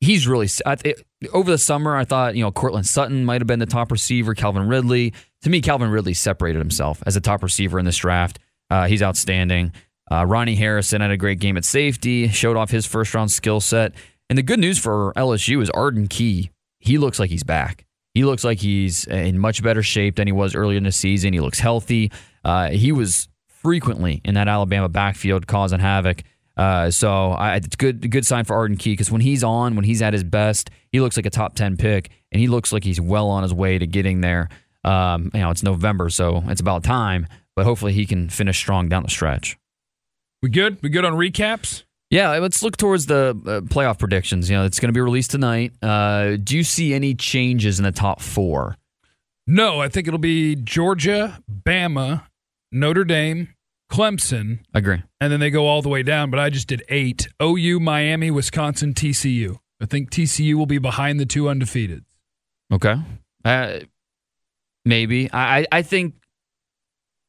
[0.00, 1.96] he's really it, over the summer.
[1.96, 4.34] I thought you know Courtland Sutton might have been the top receiver.
[4.34, 5.12] Calvin Ridley.
[5.42, 8.38] To me, Calvin Ridley separated himself as a top receiver in this draft.
[8.70, 9.72] Uh, he's outstanding.
[10.10, 13.60] Uh, Ronnie Harrison had a great game at safety, showed off his first round skill
[13.60, 13.92] set.
[14.28, 16.50] And the good news for LSU is Arden Key.
[16.78, 17.84] He looks like he's back.
[18.14, 21.32] He looks like he's in much better shape than he was earlier in the season.
[21.32, 22.12] He looks healthy.
[22.44, 26.22] Uh, he was frequently in that Alabama backfield causing havoc.
[26.56, 29.84] Uh, so I, it's good good sign for Arden Key because when he's on, when
[29.84, 32.84] he's at his best, he looks like a top ten pick, and he looks like
[32.84, 34.48] he's well on his way to getting there.
[34.84, 37.26] Um, you know, it's November, so it's about time.
[37.56, 39.56] But hopefully, he can finish strong down the stretch.
[40.44, 40.76] We good?
[40.82, 41.84] We good on recaps?
[42.10, 44.50] Yeah, let's look towards the uh, playoff predictions.
[44.50, 45.72] You know, it's going to be released tonight.
[45.80, 48.76] Uh, do you see any changes in the top four?
[49.46, 52.24] No, I think it'll be Georgia, Bama,
[52.70, 53.54] Notre Dame,
[53.90, 54.58] Clemson.
[54.74, 55.02] Agree.
[55.18, 58.30] And then they go all the way down, but I just did eight OU, Miami,
[58.30, 59.56] Wisconsin, TCU.
[59.80, 62.04] I think TCU will be behind the two undefeated.
[62.70, 62.96] Okay.
[63.46, 63.78] Uh,
[64.84, 65.30] maybe.
[65.32, 66.16] I, I think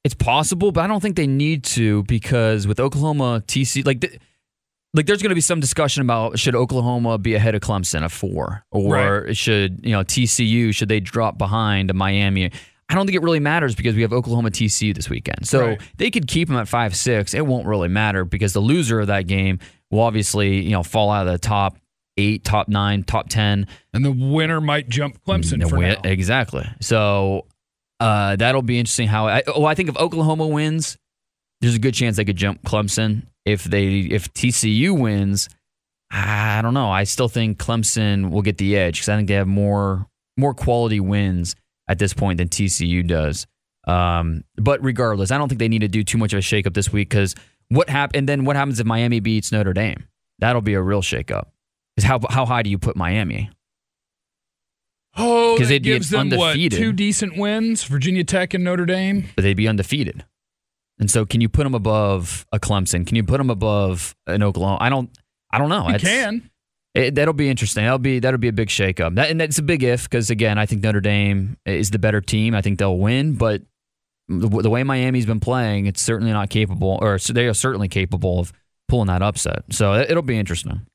[0.05, 4.19] it's possible, but I don't think they need to because with Oklahoma, TC, like,
[4.93, 8.11] like there's going to be some discussion about should Oklahoma be ahead of Clemson at
[8.11, 9.35] four, or right.
[9.35, 12.51] should you know TCU should they drop behind Miami?
[12.87, 15.81] I don't think it really matters because we have Oklahoma TCU this weekend, so right.
[15.97, 17.33] they could keep them at five six.
[17.33, 19.57] It won't really matter because the loser of that game
[19.89, 21.77] will obviously you know fall out of the top
[22.15, 25.67] eight, top nine, top ten, and the winner might jump Clemson.
[25.67, 26.69] For win, exactly.
[26.79, 27.47] So
[27.99, 29.07] uh, that'll be interesting.
[29.07, 30.97] How I, oh, I think if Oklahoma wins,
[31.61, 33.23] there's a good chance they could jump Clemson.
[33.45, 35.49] If they if TCU wins,
[36.11, 36.89] I don't know.
[36.89, 40.53] I still think Clemson will get the edge because I think they have more more
[40.53, 41.55] quality wins
[41.87, 43.47] at this point than TCU does.
[43.87, 46.73] Um, but regardless, I don't think they need to do too much of a shakeup
[46.73, 47.35] this week because
[47.69, 48.17] what happened?
[48.17, 50.05] And then what happens if Miami beats Notre Dame?
[50.39, 51.45] That'll be a real shakeup.
[51.97, 53.49] Is how how high do you put Miami?
[55.17, 56.71] Oh, because they'd gives be undefeated.
[56.73, 59.29] Them, what, two decent wins, Virginia Tech and Notre Dame.
[59.35, 60.25] But they'd be undefeated.
[60.99, 63.05] And so, can you put them above a Clemson?
[63.05, 64.77] Can you put them above an Oklahoma?
[64.81, 65.09] I don't.
[65.51, 65.89] I don't know.
[65.89, 66.49] You can.
[66.93, 67.83] It, that'll be interesting.
[67.83, 69.15] That'll be that'll be a big shakeup.
[69.15, 72.21] That, and that's a big if because again, I think Notre Dame is the better
[72.21, 72.55] team.
[72.55, 73.61] I think they'll win, but
[74.29, 78.39] the, the way Miami's been playing, it's certainly not capable, or they are certainly capable
[78.39, 78.53] of
[78.87, 79.63] pulling that upset.
[79.71, 80.85] So it, it'll be interesting.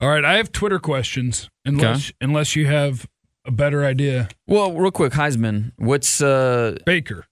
[0.00, 1.48] All right, I have Twitter questions.
[1.64, 2.16] Unless okay.
[2.20, 3.06] unless you have
[3.44, 4.28] a better idea.
[4.46, 5.72] Well, real quick, Heisman.
[5.76, 7.26] What's uh, Baker?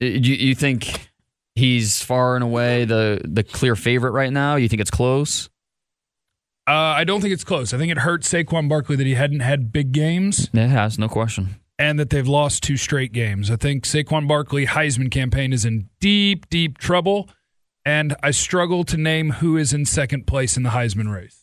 [0.00, 1.10] You, you think
[1.54, 4.56] he's far and away the the clear favorite right now?
[4.56, 5.48] You think it's close?
[6.66, 7.74] Uh, I don't think it's close.
[7.74, 10.48] I think it hurts Saquon Barkley that he hadn't had big games.
[10.52, 11.56] It has, no question.
[11.76, 13.50] And that they've lost two straight games.
[13.50, 17.28] I think Saquon Barkley Heisman campaign is in deep, deep trouble.
[17.84, 21.41] And I struggle to name who is in second place in the Heisman race.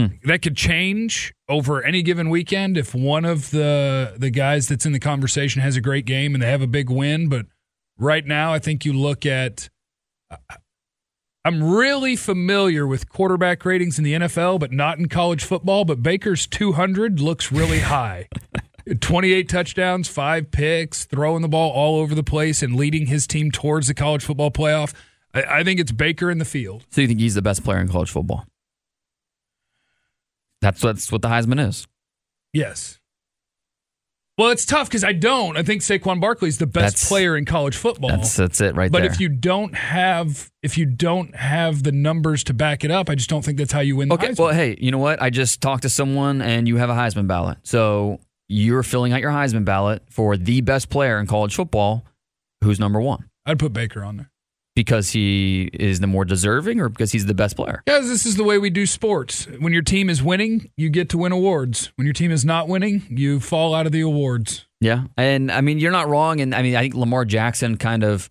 [0.00, 0.14] Hmm.
[0.24, 4.92] That could change over any given weekend if one of the the guys that's in
[4.92, 7.28] the conversation has a great game and they have a big win.
[7.28, 7.46] But
[7.98, 9.68] right now, I think you look at.
[11.42, 15.86] I'm really familiar with quarterback ratings in the NFL, but not in college football.
[15.86, 18.28] But Baker's 200 looks really high.
[19.00, 23.50] 28 touchdowns, five picks, throwing the ball all over the place, and leading his team
[23.50, 24.94] towards the college football playoff.
[25.34, 26.84] I, I think it's Baker in the field.
[26.90, 28.46] So you think he's the best player in college football?
[30.60, 31.86] That's that's what the Heisman is.
[32.52, 32.98] Yes.
[34.38, 35.58] Well, it's tough because I don't.
[35.58, 38.08] I think Saquon Barkley is the best that's, player in college football.
[38.08, 39.08] That's that's it right but there.
[39.08, 43.10] But if you don't have if you don't have the numbers to back it up,
[43.10, 44.10] I just don't think that's how you win.
[44.10, 44.28] okay.
[44.28, 44.38] Heisman.
[44.38, 45.20] Well, hey, you know what?
[45.20, 47.58] I just talked to someone, and you have a Heisman ballot.
[47.64, 52.04] So you're filling out your Heisman ballot for the best player in college football.
[52.64, 53.28] Who's number one?
[53.44, 54.30] I'd put Baker on there
[54.80, 57.82] because he is the more deserving or because he's the best player?
[57.84, 59.46] Because this is the way we do sports.
[59.58, 61.92] When your team is winning, you get to win awards.
[61.96, 64.64] When your team is not winning, you fall out of the awards.
[64.80, 65.04] Yeah.
[65.18, 66.40] And I mean, you're not wrong.
[66.40, 68.30] And I mean, I think Lamar Jackson kind of.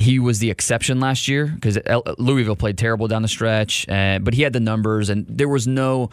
[0.00, 1.78] He was the exception last year because
[2.18, 5.66] Louisville played terrible down the stretch, uh, but he had the numbers, and there was
[5.66, 6.10] no.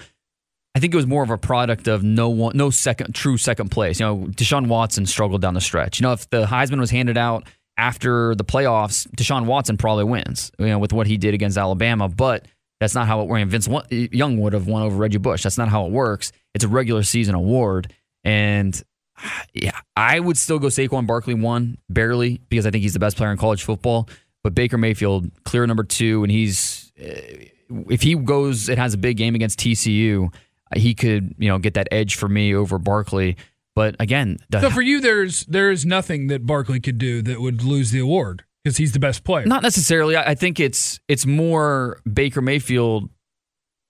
[0.75, 3.69] I think it was more of a product of no one, no second, true second
[3.69, 3.99] place.
[3.99, 5.99] You know, Deshaun Watson struggled down the stretch.
[5.99, 7.47] You know, if the Heisman was handed out
[7.77, 12.07] after the playoffs, Deshaun Watson probably wins, you know, with what he did against Alabama.
[12.07, 12.47] But
[12.79, 13.49] that's not how it works.
[13.49, 15.43] Vince Young would have won over Reggie Bush.
[15.43, 16.31] That's not how it works.
[16.53, 18.81] It's a regular season award, and
[19.53, 23.17] yeah, I would still go Saquon Barkley one barely because I think he's the best
[23.17, 24.09] player in college football.
[24.43, 27.49] But Baker Mayfield clear number two, and he's eh,
[27.89, 30.33] if he goes and has a big game against TCU,
[30.75, 33.37] he could you know get that edge for me over Barkley.
[33.75, 37.63] But again, the, So for you, there's there's nothing that Barkley could do that would
[37.63, 39.45] lose the award because he's the best player.
[39.45, 40.15] not necessarily.
[40.15, 43.09] I I think it's it's more Baker Mayfield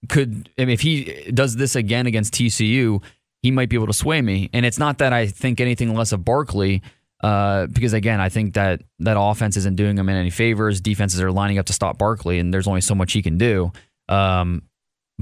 [0.08, 0.48] could.
[0.58, 3.02] I mean, if he does this again against TCU,
[3.42, 4.50] he might be able to sway me.
[4.52, 6.82] And it's not that I think anything less of Barkley.
[7.22, 10.80] Uh, because again, I think that that offense isn't doing him any favors.
[10.80, 13.70] Defenses are lining up to stop Barkley, and there's only so much he can do.
[14.08, 14.62] Um,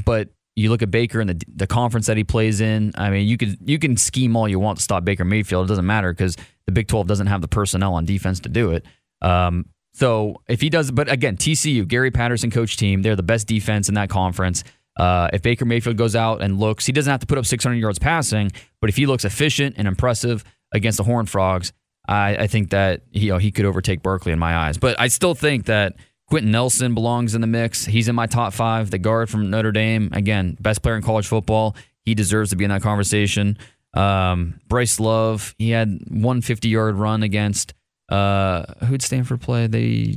[0.02, 2.92] but you look at Baker and the the conference that he plays in.
[2.96, 5.66] I mean, you could you can scheme all you want to stop Baker Mayfield.
[5.66, 6.36] It doesn't matter because
[6.66, 8.84] the Big 12 doesn't have the personnel on defense to do it.
[9.22, 13.46] Um, so if he does, but again, TCU, Gary Patterson coach team, they're the best
[13.46, 14.62] defense in that conference.
[14.98, 17.74] Uh, if Baker Mayfield goes out and looks, he doesn't have to put up 600
[17.76, 21.72] yards passing, but if he looks efficient and impressive against the Horned Frogs,
[22.06, 24.78] I, I think that you know, he could overtake Barkley in my eyes.
[24.78, 25.96] But I still think that
[26.30, 27.84] Quenton Nelson belongs in the mix.
[27.84, 28.90] He's in my top five.
[28.90, 31.76] The guard from Notre Dame, again, best player in college football.
[32.04, 33.58] He deserves to be in that conversation.
[33.94, 37.74] Um, Bryce Love, he had one 50 yard run against
[38.10, 39.66] uh, who'd Stanford play?
[39.66, 40.16] They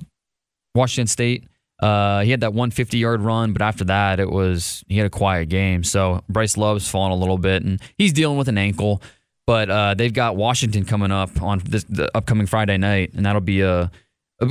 [0.76, 1.48] Washington State.
[1.80, 5.10] Uh, he had that 150 yard run, but after that, it was he had a
[5.10, 5.84] quiet game.
[5.84, 9.02] So Bryce Love's fallen a little bit, and he's dealing with an ankle.
[9.46, 13.42] But uh, they've got Washington coming up on this the upcoming Friday night, and that'll
[13.42, 13.92] be a,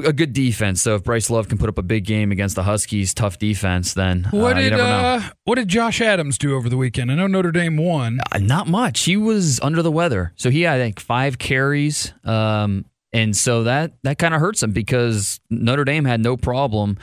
[0.00, 0.82] a a good defense.
[0.82, 3.94] So if Bryce Love can put up a big game against the Huskies, tough defense,
[3.94, 7.10] then What uh, did uh, what did Josh Adams do over the weekend?
[7.12, 8.20] I know Notre Dame won.
[8.32, 9.04] Uh, Not much.
[9.04, 13.92] He was under the weather, so he had like five carries, um, and so that
[14.02, 16.98] that kind of hurts him because Notre Dame had no problem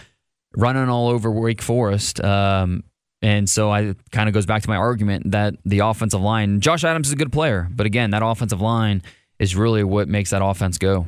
[0.55, 2.83] running all over Wake Forest, um,
[3.21, 6.61] and so I kind of goes back to my argument that the offensive line.
[6.61, 9.03] Josh Adams is a good player, but again, that offensive line
[9.39, 11.05] is really what makes that offense go.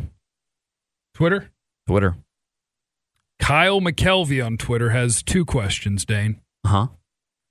[1.13, 1.49] Twitter.
[1.87, 2.15] Twitter,
[3.39, 6.41] Kyle McKelvey on Twitter has two questions, Dane.
[6.65, 6.87] huh?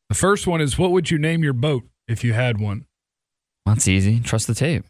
[0.09, 2.87] The first one is what would you name your boat if you had one?
[3.67, 4.21] That's easy.
[4.21, 4.85] Trust the tape,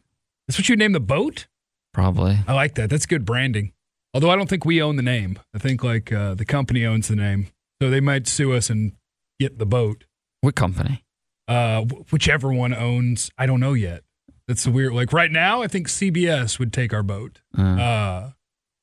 [0.46, 1.46] That's what you name the boat?
[1.92, 2.38] probably.
[2.46, 2.88] I like that.
[2.88, 3.72] That's good branding.
[4.14, 5.38] Although I don't think we own the name.
[5.54, 7.48] I think like uh, the company owns the name.
[7.82, 8.92] So they might sue us and
[9.40, 10.04] get the boat.
[10.40, 11.04] What company?
[11.48, 14.02] Uh, whichever one owns, I don't know yet.
[14.46, 14.92] That's weird.
[14.92, 17.40] Like right now, I think CBS would take our boat.
[17.58, 18.30] Uh, Uh,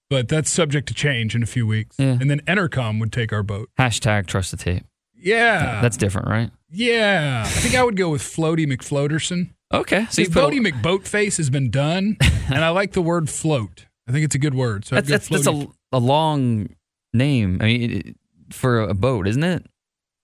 [0.09, 1.95] but that's subject to change in a few weeks.
[1.99, 2.17] Yeah.
[2.19, 3.69] And then Entercom would take our boat.
[3.79, 4.85] hashtag trust the tape.
[5.15, 5.81] Yeah.
[5.81, 6.51] That's different, right?
[6.69, 7.43] yeah.
[7.45, 9.51] I think I would go with Floaty McFloaterson.
[9.73, 10.05] Okay.
[10.09, 13.85] So you put a- Floaty McBoatface has been done, and I like the word float.
[14.07, 14.85] I think it's a good word.
[14.85, 16.69] So That's that's, that's a, a long
[17.13, 17.57] name.
[17.61, 18.15] I mean, it-
[18.53, 19.65] for a boat, isn't it?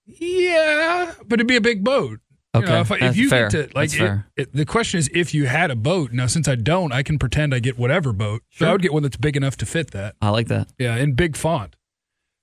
[0.06, 2.20] Yeah, but it'd be a big boat.
[2.56, 3.50] You Okay, know, if, I- if you fair.
[3.50, 6.12] get to like it- it- the question is if you had a boat.
[6.12, 8.44] Now, since I don't, I can pretend I get whatever boat.
[8.52, 10.16] So I would get one that's big enough to fit that.
[10.22, 10.68] I like that.
[10.78, 11.76] Yeah, in big font.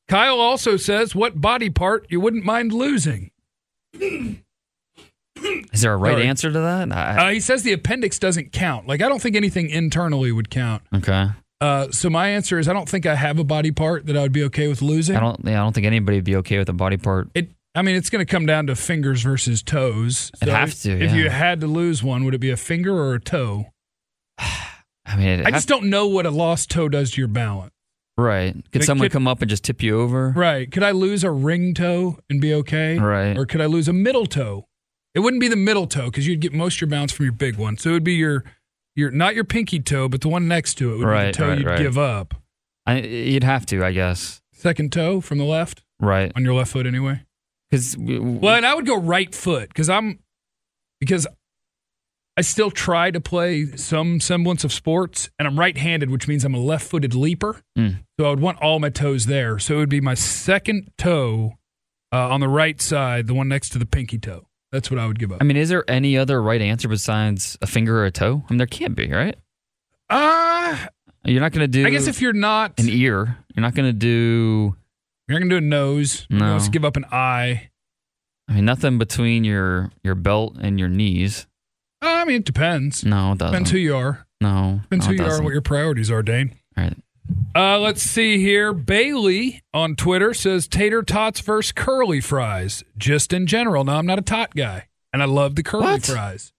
[0.08, 3.30] Kyle also says, "What body part you wouldn't mind losing?"
[5.72, 6.26] Is there a right Sorry.
[6.26, 6.92] answer to that?
[6.92, 8.86] I, Uh, he says the appendix doesn't count.
[8.88, 10.82] Like I don't think anything internally would count.
[10.94, 11.28] okay.
[11.60, 14.22] Uh, so my answer is I don't think I have a body part that I
[14.22, 15.14] would be okay with losing.
[15.16, 15.40] I don't.
[15.44, 17.28] Yeah, I don't think anybody would be okay with a body part.
[17.34, 17.50] It.
[17.74, 20.30] I mean, it's going to come down to fingers versus toes.
[20.42, 21.16] It'd have if- to, If yeah.
[21.16, 23.66] you had to lose one, would it be a finger or a toe?
[24.38, 27.72] I mean, I just don't know what a lost toe does to your balance.
[28.18, 28.54] Right?
[28.72, 30.30] Could Like, someone could- come up and just tip you over?
[30.36, 30.70] Right.
[30.70, 32.98] Could I lose a ring toe and be okay?
[32.98, 33.36] Right.
[33.36, 34.66] Or could I lose a middle toe?
[35.14, 37.32] It wouldn't be the middle toe because you'd get most of your bounce from your
[37.32, 37.76] big one.
[37.78, 38.44] So it would be your,
[38.94, 41.48] your not your pinky toe, but the one next to it would be the toe
[41.48, 41.78] right, you'd right.
[41.78, 42.34] give up.
[42.86, 44.40] I, you'd have to, I guess.
[44.52, 46.30] Second toe from the left Right?
[46.36, 47.22] on your left foot anyway.
[47.70, 50.18] Because Well, and I would go right foot because I'm
[50.98, 51.26] because
[52.36, 56.54] I still try to play some semblance of sports, and I'm right-handed, which means I'm
[56.54, 57.60] a left-footed leaper.
[57.76, 58.04] Mm.
[58.18, 59.58] So I would want all my toes there.
[59.58, 61.54] So it would be my second toe
[62.12, 64.46] uh, on the right side, the one next to the pinky toe.
[64.72, 65.38] That's what I would give up.
[65.40, 68.44] I mean, is there any other right answer besides a finger or a toe?
[68.48, 69.36] I mean, there can't be, right?
[70.08, 70.76] Uh,
[71.24, 71.86] You're not going to do.
[71.86, 74.76] I guess if you're not, an ear, you're not going to do.
[75.38, 76.26] Not gonna do a nose.
[76.28, 76.58] You're No.
[76.58, 77.70] gonna give up an eye.
[78.48, 81.46] I mean, nothing between your your belt and your knees.
[82.02, 83.04] Uh, I mean, it depends.
[83.04, 83.52] No, it doesn't.
[83.52, 84.26] Depends who you are.
[84.40, 85.44] no, Depends no, who you are and doesn't.
[85.44, 86.54] what your priorities are, Dane.
[86.76, 86.96] All right.
[87.54, 88.72] Uh, let's see here.
[88.72, 93.84] Bailey on Twitter says tater tots versus curly fries, just in general.
[93.84, 96.06] Now, I'm not a tot guy, and I love the curly What?
[96.06, 96.52] fries.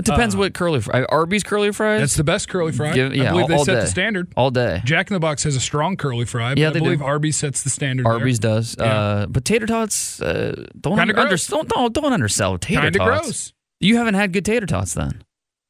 [0.00, 1.06] It depends Uh, what curly fries.
[1.08, 2.00] Arby's curly fries.
[2.00, 2.92] That's the best curly fry.
[2.94, 3.86] Give- I yeah, believe all- they all set the day.
[3.86, 4.32] standard.
[4.36, 4.82] all day.
[4.84, 7.04] Jack in the Box has a strong curly fry, but Yeah, I believe do.
[7.04, 8.04] Arby's sets the standard.
[8.04, 8.12] there.
[8.12, 8.74] Arby's does.
[8.78, 8.84] Yeah.
[8.86, 13.20] Uh, but tater tots, uh, don't Kinda under, don't, don't don't undersell tater Kinda tots.
[13.26, 13.52] gross.
[13.80, 15.22] You haven't had good tater tots then,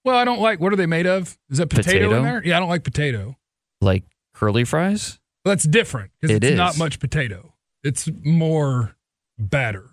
[0.06, 0.58] Well, I don't like.
[0.58, 1.36] What are they made of?
[1.50, 2.16] Is that potato, Potato?
[2.16, 2.42] in there?
[2.44, 3.36] Yeah, I don't like potato.
[3.82, 5.18] like curly fries.
[5.44, 6.56] Well, that's different because It it's is.
[6.56, 7.52] not much potato.
[7.82, 8.96] It's more
[9.38, 9.84] batter.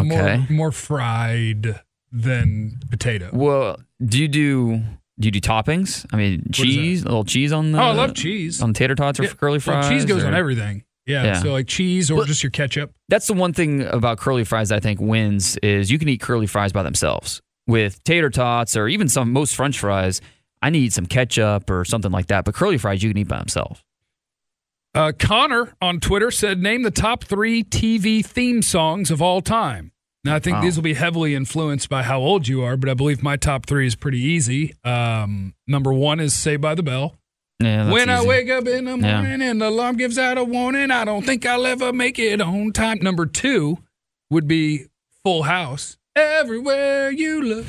[0.00, 0.36] Okay.
[0.38, 1.80] More, more fried
[2.12, 3.30] than potato.
[3.32, 4.82] Well, do you do
[5.18, 6.06] do you do toppings?
[6.12, 7.78] I mean, cheese, a little cheese on the.
[7.78, 8.62] oh, I love cheese.
[8.62, 9.88] on tater tots or Yeah, curly well, fries.
[9.88, 10.84] cheese goes or- on everything.
[11.06, 11.42] Yeah, Yeah.
[11.42, 12.92] So like cheese or just your ketchup.
[13.08, 16.20] That's the one thing about curly fries that I think wins is you can eat
[16.20, 17.40] curly fries by themselves.
[17.66, 20.20] With tater tots or even some most French fries,
[20.60, 22.44] I need some ketchup or something like that.
[22.44, 23.82] But curly fries you can eat by themselves.
[24.94, 29.92] Uh, Connor on Twitter said, "Name the top three TV theme songs of all time."
[30.28, 30.62] Now, I think Wow.
[30.62, 33.66] these will be heavily influenced by how old you are, but I believe my top
[33.66, 34.74] three is pretty easy.
[34.84, 37.16] Um, number one is "Saved by the Bell."
[37.60, 39.20] Yeah, when I wake up in the Yeah.
[39.22, 42.40] morning and the alarm gives out a warning, I don't think I'll ever make it
[42.40, 42.98] on time.
[43.02, 43.78] Number two
[44.30, 44.84] would be
[45.24, 45.96] Full House.
[46.14, 47.66] Everywhere you look,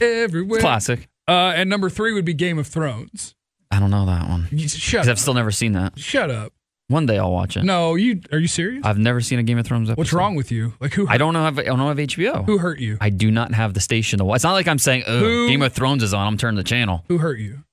[0.00, 0.60] everywhere.
[0.60, 1.08] classic.
[1.28, 3.34] Uh, and number three would be Game of Thrones.
[3.70, 5.08] I don't know that one Shut up.
[5.10, 5.98] I've still never seen that.
[5.98, 6.52] Shut up.
[6.92, 7.64] One day I'll watch it.
[7.64, 8.84] No, you are you serious?
[8.84, 9.98] I've never seen a Game of Thrones episode.
[9.98, 10.74] What's wrong with you?
[10.78, 11.08] Like who?
[11.08, 11.46] I don't know.
[11.48, 12.44] If, I don't have HBO.
[12.44, 12.98] Who hurt you?
[13.00, 14.36] I do not have the station to watch.
[14.36, 16.26] It's not like I'm saying, "Oh, Who- Game of Thrones is on.
[16.26, 17.64] I'm turning the channel." Who hurt you?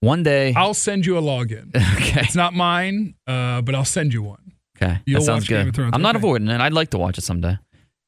[0.00, 0.54] One day.
[0.56, 1.74] I'll send you a login.
[1.96, 2.20] okay.
[2.20, 4.52] It's not mine, uh, but I'll send you one.
[4.76, 5.68] Okay, You'll that sounds watch Game good.
[5.70, 6.60] of Thrones, I'm not avoiding it.
[6.60, 7.58] I'd like to watch it someday.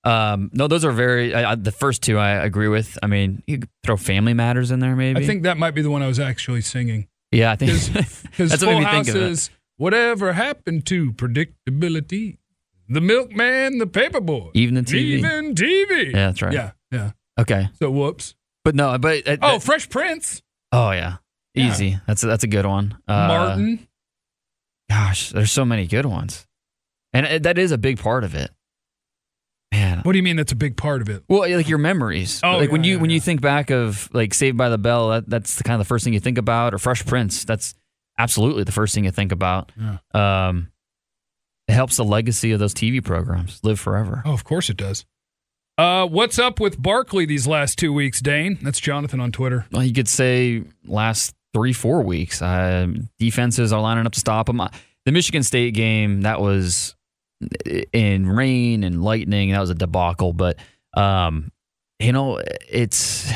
[0.05, 1.35] Um, no, those are very.
[1.35, 2.99] I, I, the first two I agree with.
[3.03, 5.21] I mean, you could throw Family Matters in there, maybe.
[5.23, 7.09] I think that might be the one I was actually singing.
[7.31, 9.31] Yeah, I think Because that's what Full made me House think of it.
[9.31, 12.39] is whatever happened to predictability.
[12.89, 15.19] The milkman, the paperboy, Even the TV.
[15.19, 16.07] even TV.
[16.13, 16.53] Yeah, that's right.
[16.53, 17.13] Yeah, yeah.
[17.39, 18.35] Okay, So whoops.
[18.65, 21.17] but no, but uh, Oh, that- Fresh Prince, oh yeah,
[21.55, 21.69] Yeah.
[21.71, 21.99] easy.
[22.07, 22.99] That's a, that's a good one.
[23.09, 23.89] Uh, Martin.
[24.91, 26.47] Gosh, there's so many good ones,
[27.15, 28.51] and it, that is a big part of it.
[29.73, 30.37] Man, What do you mean?
[30.37, 31.23] That's a big part of it.
[31.31, 32.41] Well, like your memories.
[32.45, 35.09] Oh, like when you yeah, when you think back of like Saved by the Bell,
[35.11, 37.45] that, that's the kind of the first thing you think about, or Fresh Prince.
[37.47, 37.75] That's
[38.23, 39.73] absolutely the first thing you think about.
[40.15, 40.71] Um,
[41.69, 44.23] it helps the legacy of those TV programs live forever.
[44.25, 45.05] Oh, of course it does.
[45.79, 48.59] Uh, what's up with Barkley these last two weeks, Dane?
[48.63, 49.67] That's Jonathan on Twitter.
[49.73, 54.49] Well, you could say last three four weeks, uh, defenses are lining up to stop
[54.49, 54.61] him.
[55.05, 56.95] The Michigan State game that was
[57.93, 59.51] in rain and lightning.
[59.51, 60.33] That was a debacle.
[60.33, 60.59] But
[60.95, 61.51] um,
[61.99, 63.33] you know, it's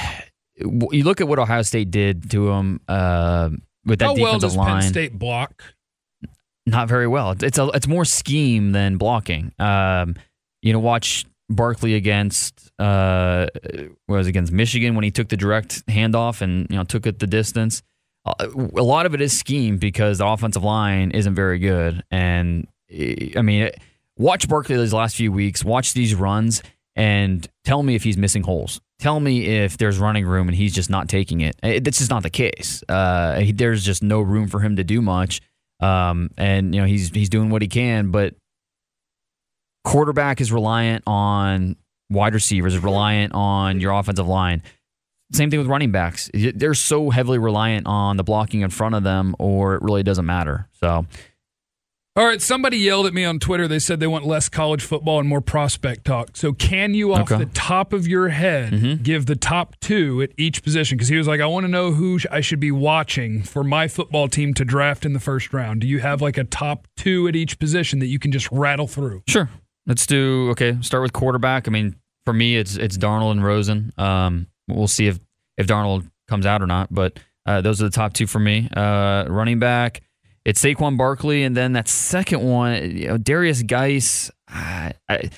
[0.59, 2.81] you look at what Ohio State did to him.
[2.89, 3.51] uh,
[3.87, 4.83] with that How well does line.
[4.83, 5.63] Penn State block?
[6.67, 7.35] Not very well.
[7.41, 9.53] It's a it's more scheme than blocking.
[9.59, 10.17] Um,
[10.63, 13.47] you know, watch Barkley against uh,
[14.09, 17.27] was against Michigan when he took the direct handoff and you know took it the
[17.27, 17.83] distance.
[18.25, 22.67] Uh, a lot of it is scheme because the offensive line isn't very good, and
[22.91, 23.71] eh, I mean,
[24.19, 25.65] watch Barkley these last few weeks.
[25.65, 26.63] Watch these runs
[26.97, 28.81] and tell me if he's missing holes.
[28.99, 31.57] Tell me if there's running room and he's just not taking it.
[31.63, 32.83] Eh, That's just not the case.
[32.89, 35.41] Uh, he- there's just no room for him to do much.
[35.81, 38.35] Um, and you know he's he's doing what he can, but
[39.85, 41.77] quarterback is reliant on
[42.11, 44.63] wide receivers, is reliant on your offensive line.
[45.33, 46.31] Same thing with running backs.
[46.33, 50.25] They're so heavily reliant on the blocking in front of them, or it really doesn't
[50.27, 50.69] matter.
[50.81, 51.05] So
[52.17, 53.69] All right, somebody yelled at me on Twitter.
[53.69, 56.35] They said they want less college football and more prospect talk.
[56.35, 57.45] So, can you, off Okay.
[57.45, 59.03] the top of your head, Mhm.
[59.03, 60.97] give the top two at each position?
[60.97, 63.87] Because he was like, I want to know who I should be watching for my
[63.87, 65.83] football team to draft in the first round.
[65.83, 68.87] Do you have like a top two at each position that you can just rattle
[68.87, 69.23] through?
[69.29, 69.51] Sure.
[69.87, 70.79] Let's do okay.
[70.81, 71.69] Start with quarterback.
[71.69, 73.93] I mean, for me, it's it's Darnold and Rosen.
[73.99, 75.21] Um, we'll see if
[75.59, 78.69] if Darnold comes out or not, but uh, those are the top two for me.
[78.75, 80.01] Uh, running back,
[80.47, 84.31] it's Saquon Barkley, and then that second one, you know, Derrius Guice.
[84.47, 85.31] I, I,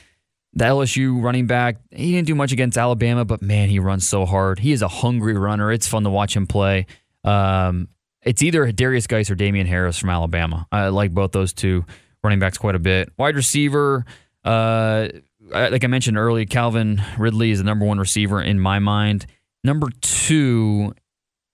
[0.53, 4.27] the LSU running back, he didn't do much against Alabama, but man, he runs so
[4.27, 4.59] hard.
[4.59, 5.73] He is a hungry runner.
[5.73, 6.85] It's fun to watch him play.
[7.25, 7.89] Um,
[8.21, 10.67] it's either Derrius Guice or Damien Harris from Alabama.
[10.71, 11.87] I like both those two
[12.23, 13.11] running backs quite a bit.
[13.17, 14.05] Wide receiver,
[14.45, 15.09] uh,
[15.51, 19.25] like I mentioned earlier, Calvin Ridley is the number one receiver in my mind.
[19.65, 20.93] Number two,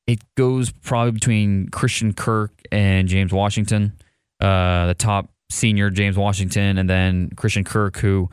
[0.07, 3.93] it goes probably between Christian Kirk and James Washington,
[4.41, 8.29] uh, the top senior James Washington, and then Christian Kirk, who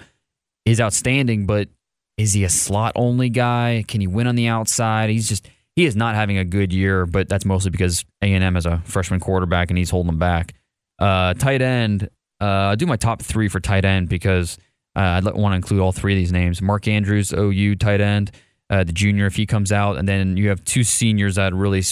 [0.65, 1.69] is outstanding, but
[2.17, 3.83] is he a slot only guy?
[3.87, 5.09] Can he win on the outside?
[5.09, 8.43] He's just he is not having a good year, but that's mostly because A and
[8.43, 10.53] M has a freshman quarterback and he's holding them back.
[10.99, 12.09] Uh, tight end,
[12.41, 14.57] uh, I do my top three for tight end because
[14.95, 16.61] uh, I'd want to include all three of these names.
[16.61, 18.31] Mark Andrews, OU tight end,
[18.71, 21.83] uh, the junior if he comes out, and then you have two seniors that really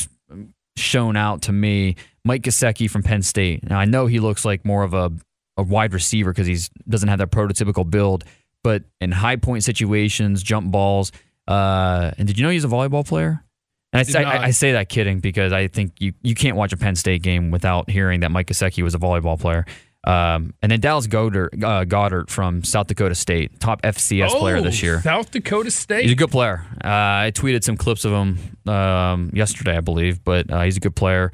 [0.78, 1.96] shown out to me.
[2.24, 3.70] Mike Gesicki from Penn State.
[3.70, 5.12] Now I know he looks like more of a,
[5.58, 6.58] a wide receiver because he
[6.88, 8.24] doesn't have that prototypical build,
[8.64, 11.12] but in high point situations, jump balls.
[11.48, 13.44] Uh, and did you know he's a volleyball player?
[13.92, 14.24] And I.
[14.24, 17.24] I, I say that kidding because I think you, you can't watch a Penn State
[17.24, 19.66] game without hearing that Mike Gesicki was a volleyball player.
[20.06, 24.82] Um, and then Dallas Goedert, uh, Goedert from South Dakota State, top FCS player this
[24.82, 25.02] Oh, year.
[25.02, 26.04] South Dakota State.
[26.04, 26.66] He's a good player.
[26.84, 28.40] Uh, I tweeted some clips of him
[28.74, 31.32] um, yesterday, I believe, but uh, he's a good player.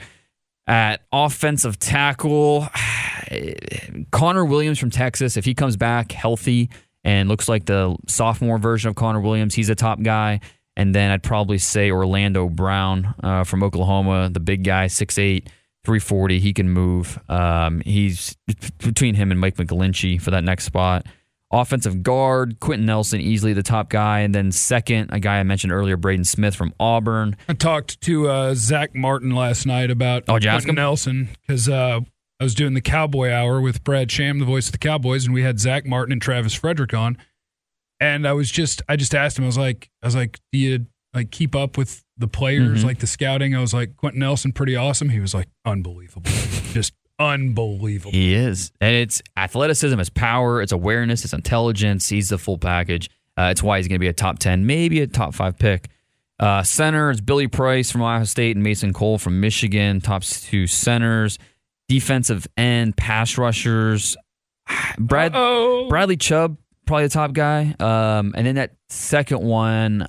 [0.67, 2.67] At offensive tackle,
[4.11, 6.69] Connor Williams from Texas, if he comes back healthy
[7.03, 10.39] and looks like the sophomore version of Connor Williams, he's a top guy.
[10.77, 15.47] And then I'd probably say Orlando Brown uh, from Oklahoma, the big guy, 6'8,
[15.85, 16.39] 340.
[16.39, 17.19] He can move.
[17.29, 18.35] Um, he's
[18.79, 21.05] between him and Mike McGlinchey for that next spot.
[21.51, 24.21] Offensive guard, Quenton Nelson, easily the top guy.
[24.21, 27.37] And then second, a guy I mentioned earlier, Braden Smith from Auburn.
[27.47, 30.75] I talked to uh, Zach Martin last night about Oh, did you ask Quenton?
[30.75, 32.01] Nelson because uh,
[32.39, 35.33] I was doing the Cowboy Hour with Brad Sham, the voice of the Cowboys, and
[35.33, 37.17] we had Zach Martin and Travis Frederick on.
[37.99, 39.45] And I was just, I just asked him.
[39.45, 42.85] I was like, I was like, do you like keep up with the players, Mhm.
[42.87, 43.55] like the scouting?
[43.55, 45.09] I was like, Quenton Nelson, pretty awesome.
[45.09, 46.23] He was like, unbelievable,
[46.73, 48.11] just unbelievable.
[48.11, 48.71] He is.
[48.81, 52.09] And it's athleticism, it's power, it's awareness, it's intelligence.
[52.09, 53.09] He's the full package.
[53.37, 55.89] Uh, it's why he's going to be a top 10, maybe a top five pick.
[56.39, 60.67] Uh, center is Billy Price from Ohio State and Mason Cole from Michigan, top two
[60.67, 61.37] centers.
[61.87, 64.15] Defensive end, pass rushers.
[64.97, 65.33] Brad
[65.89, 67.75] Bradley Chubb, probably the top guy.
[67.79, 70.07] Um, and then that second one,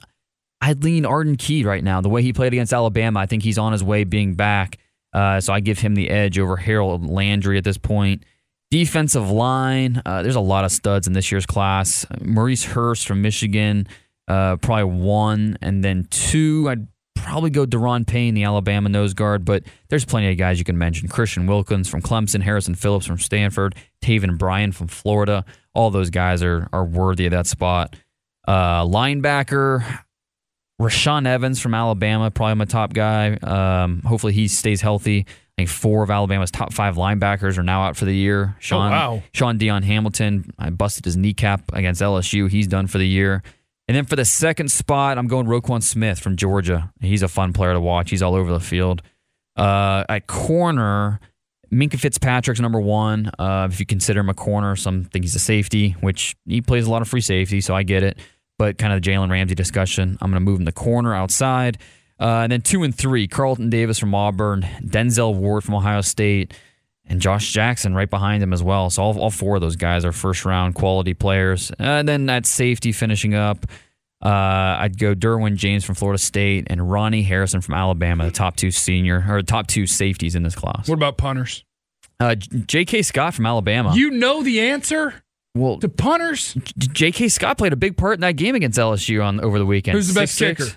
[0.61, 2.01] I'd lean Arden Key right now.
[2.01, 4.79] The way he played against Alabama, I think he's on his way being back.
[5.13, 8.25] Uh, so I give him the edge over Harold Landry at this point.
[8.71, 12.05] Defensive line, uh, there's a lot of studs in this year's class.
[12.21, 13.87] Maurice Hurst from Michigan,
[14.29, 15.57] uh, probably one.
[15.63, 20.31] And then two, I'd probably go Da'Ron Payne, the Alabama nose guard, but there's plenty
[20.31, 21.09] of guys you can mention.
[21.09, 25.45] Christian Wilkins from Clemson, Harrison Phillips from Stanford, Taven Bryan from Florida.
[25.75, 27.97] All those guys are are worthy of that spot.
[28.47, 30.01] Uh, linebacker,
[30.81, 33.35] Rashaan Evans from Alabama, probably my top guy.
[33.35, 35.27] Um, hopefully he stays healthy.
[35.29, 38.57] I think four of Alabama's top five linebackers are now out for the year.
[38.59, 39.23] Sean, wow.
[39.33, 42.51] Shaun Dion Hamilton, I busted his kneecap against LSU.
[42.51, 43.43] He's done for the year.
[43.89, 46.93] And then for the second spot, I'm going Roquan Smith from Georgia.
[47.01, 48.11] He's a fun player to watch.
[48.11, 49.01] He's all over the field.
[49.57, 51.21] Uh, at corner,
[51.73, 53.31] Minkah Fitzpatrick's number one.
[53.39, 56.87] Uh, if you consider him a corner, some think he's a safety, which he plays
[56.87, 58.19] a lot of free safety, so I get it.
[58.59, 61.79] But kind of the Jalen Ramsey discussion, I'm going to move him the corner outside.
[62.19, 66.55] Uh, and then two and three, Carlton Davis from Auburn, Denzel Ward from Ohio State,
[67.05, 68.89] and Josh Jackson right behind him as well.
[68.91, 71.71] So all, all four of those guys are first round quality players.
[71.79, 73.67] And then at safety finishing up,
[74.25, 74.29] uh,
[74.81, 78.71] I'd go Derwin James from Florida State and Ronnie Harrison from Alabama, the top two
[78.71, 80.89] senior or top two safeties in this class.
[80.89, 81.65] what about punters?
[82.19, 83.03] Uh, J.K.
[83.03, 83.95] Scott from Alabama.
[83.95, 85.23] You know the answer
[85.57, 86.55] well, to punters.
[86.79, 87.29] J.K.
[87.29, 89.97] Scott played a big part in that game against LSU on over the weekend.
[89.97, 90.57] Who's the best 6'6".
[90.57, 90.71] kicker?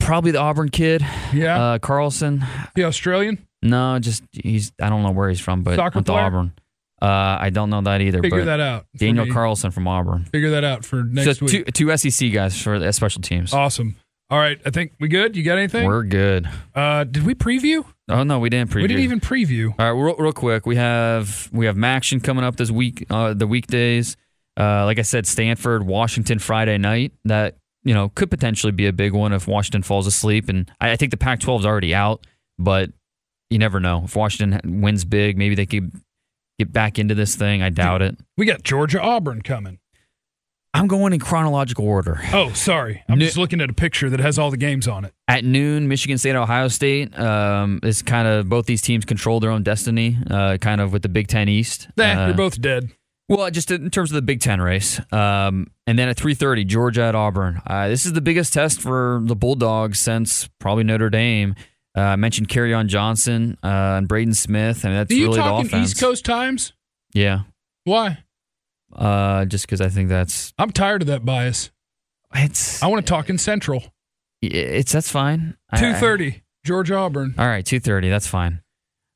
[0.00, 2.44] Probably the Auburn kid, Yeah, uh, Carlson.
[2.74, 3.46] the Australian.
[3.62, 4.72] No, just he's.
[4.80, 6.12] I don't know where he's from, but Soccer went to?
[6.12, 6.52] Auburn.
[7.00, 8.20] Uh, I don't know that either.
[8.22, 8.86] Figure but that out.
[8.96, 9.30] Daniel me.
[9.32, 10.24] Carlson from Auburn.
[10.26, 11.66] Figure that out for next so week.
[11.66, 13.52] two, two SEC guys for the special teams.
[13.54, 13.96] Awesome.
[14.30, 15.36] All right, I think we good.
[15.36, 15.86] You got anything?
[15.86, 16.48] We're good.
[16.74, 17.84] uh, did we preview?
[18.08, 18.82] Oh no, we didn't preview.
[18.82, 19.74] We didn't even preview.
[19.78, 23.34] All right, real, real quick, we have we have MACtion coming up this week, uh,
[23.34, 24.16] the weekdays.
[24.58, 27.12] Uh, like I said, Stanford, Washington Friday night.
[27.24, 30.48] That you know could potentially be a big one if Washington falls asleep.
[30.48, 32.26] And I, I think the Pac-12 is already out,
[32.58, 32.90] but
[33.50, 34.02] you never know.
[34.04, 35.92] If Washington wins big, maybe they could
[36.58, 37.62] get back into this thing.
[37.62, 38.16] I doubt it.
[38.38, 39.78] We got Georgia Auburn coming.
[40.74, 42.20] I'm going in chronological order.
[42.32, 43.02] Oh, sorry.
[43.08, 45.14] I'm No- just looking at a picture that has all the games on it.
[45.28, 47.16] At noon, Michigan State, Ohio State.
[47.18, 51.02] Um, is kind of both these teams control their own destiny, uh, kind of with
[51.02, 51.88] the Big Ten East.
[51.96, 52.90] Nah, Uh, you're both dead.
[53.28, 56.62] Well, just in terms of the Big Ten race, um, and then at three thirty,
[56.64, 57.62] Georgia at Auburn.
[57.66, 61.54] Uh, this is the biggest test for the Bulldogs since probably Notre Dame.
[61.96, 63.68] Uh, I mentioned on Johnson uh,
[63.98, 65.92] and Braden Smith, and that's Are you really the talking offense.
[65.92, 66.72] East Coast times?
[67.14, 67.42] Yeah,
[67.84, 68.18] Why?
[68.96, 71.70] Uh, just because I think that's I'm tired of that bias.
[72.34, 73.82] it's I want to talk in Central.
[74.42, 75.56] it's that's fine.
[75.70, 77.34] I- Two thirty, Georgia Auburn.
[77.38, 78.08] All right, two thirty.
[78.10, 78.60] That's fine.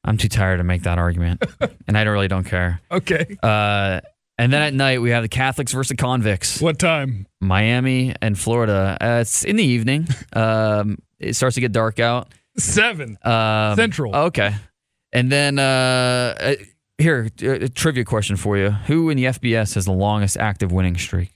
[0.05, 1.43] I'm too tired to make that argument,
[1.89, 2.81] and I don't really don't care.
[2.91, 3.37] Okay.
[3.43, 4.01] Uh,
[4.39, 6.61] and then at night we have the Catholics versus the convicts.
[6.61, 7.27] What time?
[7.41, 8.97] Miami and Florida.
[9.01, 10.07] Uh, it's in the evening.
[10.33, 12.29] Um, it starts to get dark out.
[12.57, 13.19] Seven.
[13.23, 14.15] Um, Central.
[14.15, 14.55] Okay.
[15.13, 16.55] And then uh,
[16.99, 20.73] here, uh, a trivia question for you: Who in the FBS has the longest active
[20.73, 21.33] winning streak?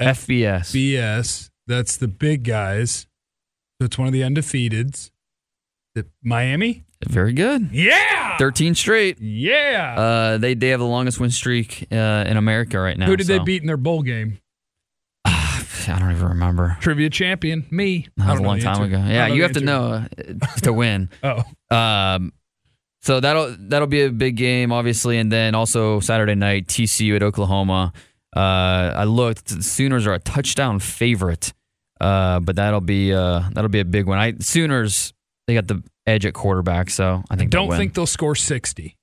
[0.00, 0.70] FBS.
[0.70, 1.50] FBS.
[1.66, 3.06] That's the big guys.
[3.80, 5.10] So it's one of the undefeateds.
[5.94, 6.84] The Miami?
[7.06, 7.70] Very good.
[7.72, 8.36] Yeah.
[8.38, 9.18] Thirteen straight.
[9.20, 9.94] yeah.
[9.98, 13.06] Uh, they they have the longest win streak uh, in America right now.
[13.06, 14.38] Who did they beat in their bowl game?
[15.24, 15.64] I
[15.98, 16.76] don't even remember.
[16.80, 18.08] Trivia champion, me.
[18.16, 18.98] That was a long time ago.
[18.98, 21.08] Yeah, you have to know uh, to win.
[21.22, 21.42] Oh,
[21.74, 22.32] Um,
[23.00, 27.22] So that'll that'll be a big game, obviously, and then also Saturday night TCU at
[27.22, 27.92] Oklahoma.
[28.36, 28.40] Uh,
[28.94, 31.52] I looked; the Sooners are a touchdown favorite,
[32.00, 34.18] uh, but that'll be uh, that'll be a big one.
[34.18, 35.14] I Sooners
[35.46, 37.50] they got the edge at quarterback, so I think.
[37.50, 38.96] Don't think they'll score sixty.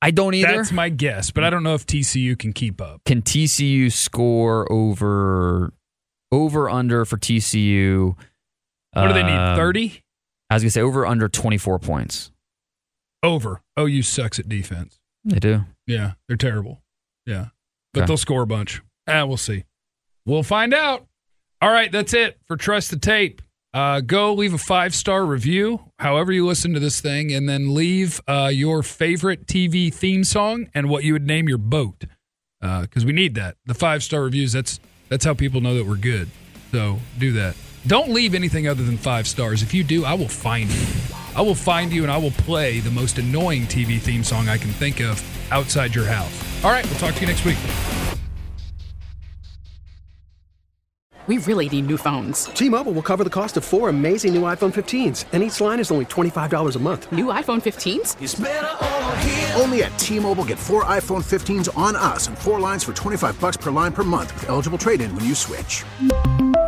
[0.00, 0.56] I don't either.
[0.56, 3.02] That's my guess, but I don't know if TCU can keep up.
[3.04, 5.72] Can TCU score over
[6.32, 8.16] over under for TCU?
[8.94, 9.32] What do they need?
[9.32, 10.02] Um, Thirty
[10.50, 12.31] I was gonna say over under twenty four points.
[13.22, 13.60] Over.
[13.78, 14.98] OU sucks at defense.
[15.24, 15.64] They do.
[15.86, 16.82] Yeah, they're terrible.
[17.26, 17.46] Yeah,
[17.92, 18.06] but Okay.
[18.08, 18.80] they'll score a bunch.
[19.06, 19.64] Ah, we'll see.
[20.26, 21.06] We'll find out.
[21.60, 23.40] All right, that's it for Trust the Tape.
[23.74, 27.74] Uh, go leave a five star review, however you listen to this thing, and then
[27.74, 32.04] leave uh, your favorite TV theme song and what you would name your boat,
[32.60, 33.56] because we need that.
[33.66, 34.52] The five star reviews.
[34.52, 36.28] That's that's how people know that we're good.
[36.72, 37.54] So do that.
[37.86, 39.62] Don't leave anything other than five stars.
[39.62, 40.86] If you do, I will find you.
[41.34, 44.58] I will find you and I will play the most annoying TV theme song I
[44.58, 46.64] can think of outside your house.
[46.64, 47.58] All right, we'll talk to you next week.
[51.28, 52.46] We really need new phones.
[52.46, 55.92] T-Mobile will cover the cost of four amazing new iPhone 15s, and each line is
[55.92, 57.12] only $25 a month.
[57.12, 59.60] New iPhone 15s?
[59.60, 63.56] Only at T-Mobile get four iPhone 15s on us and four lines for 25 bucks
[63.56, 65.84] per line per month with eligible trade-in when you switch.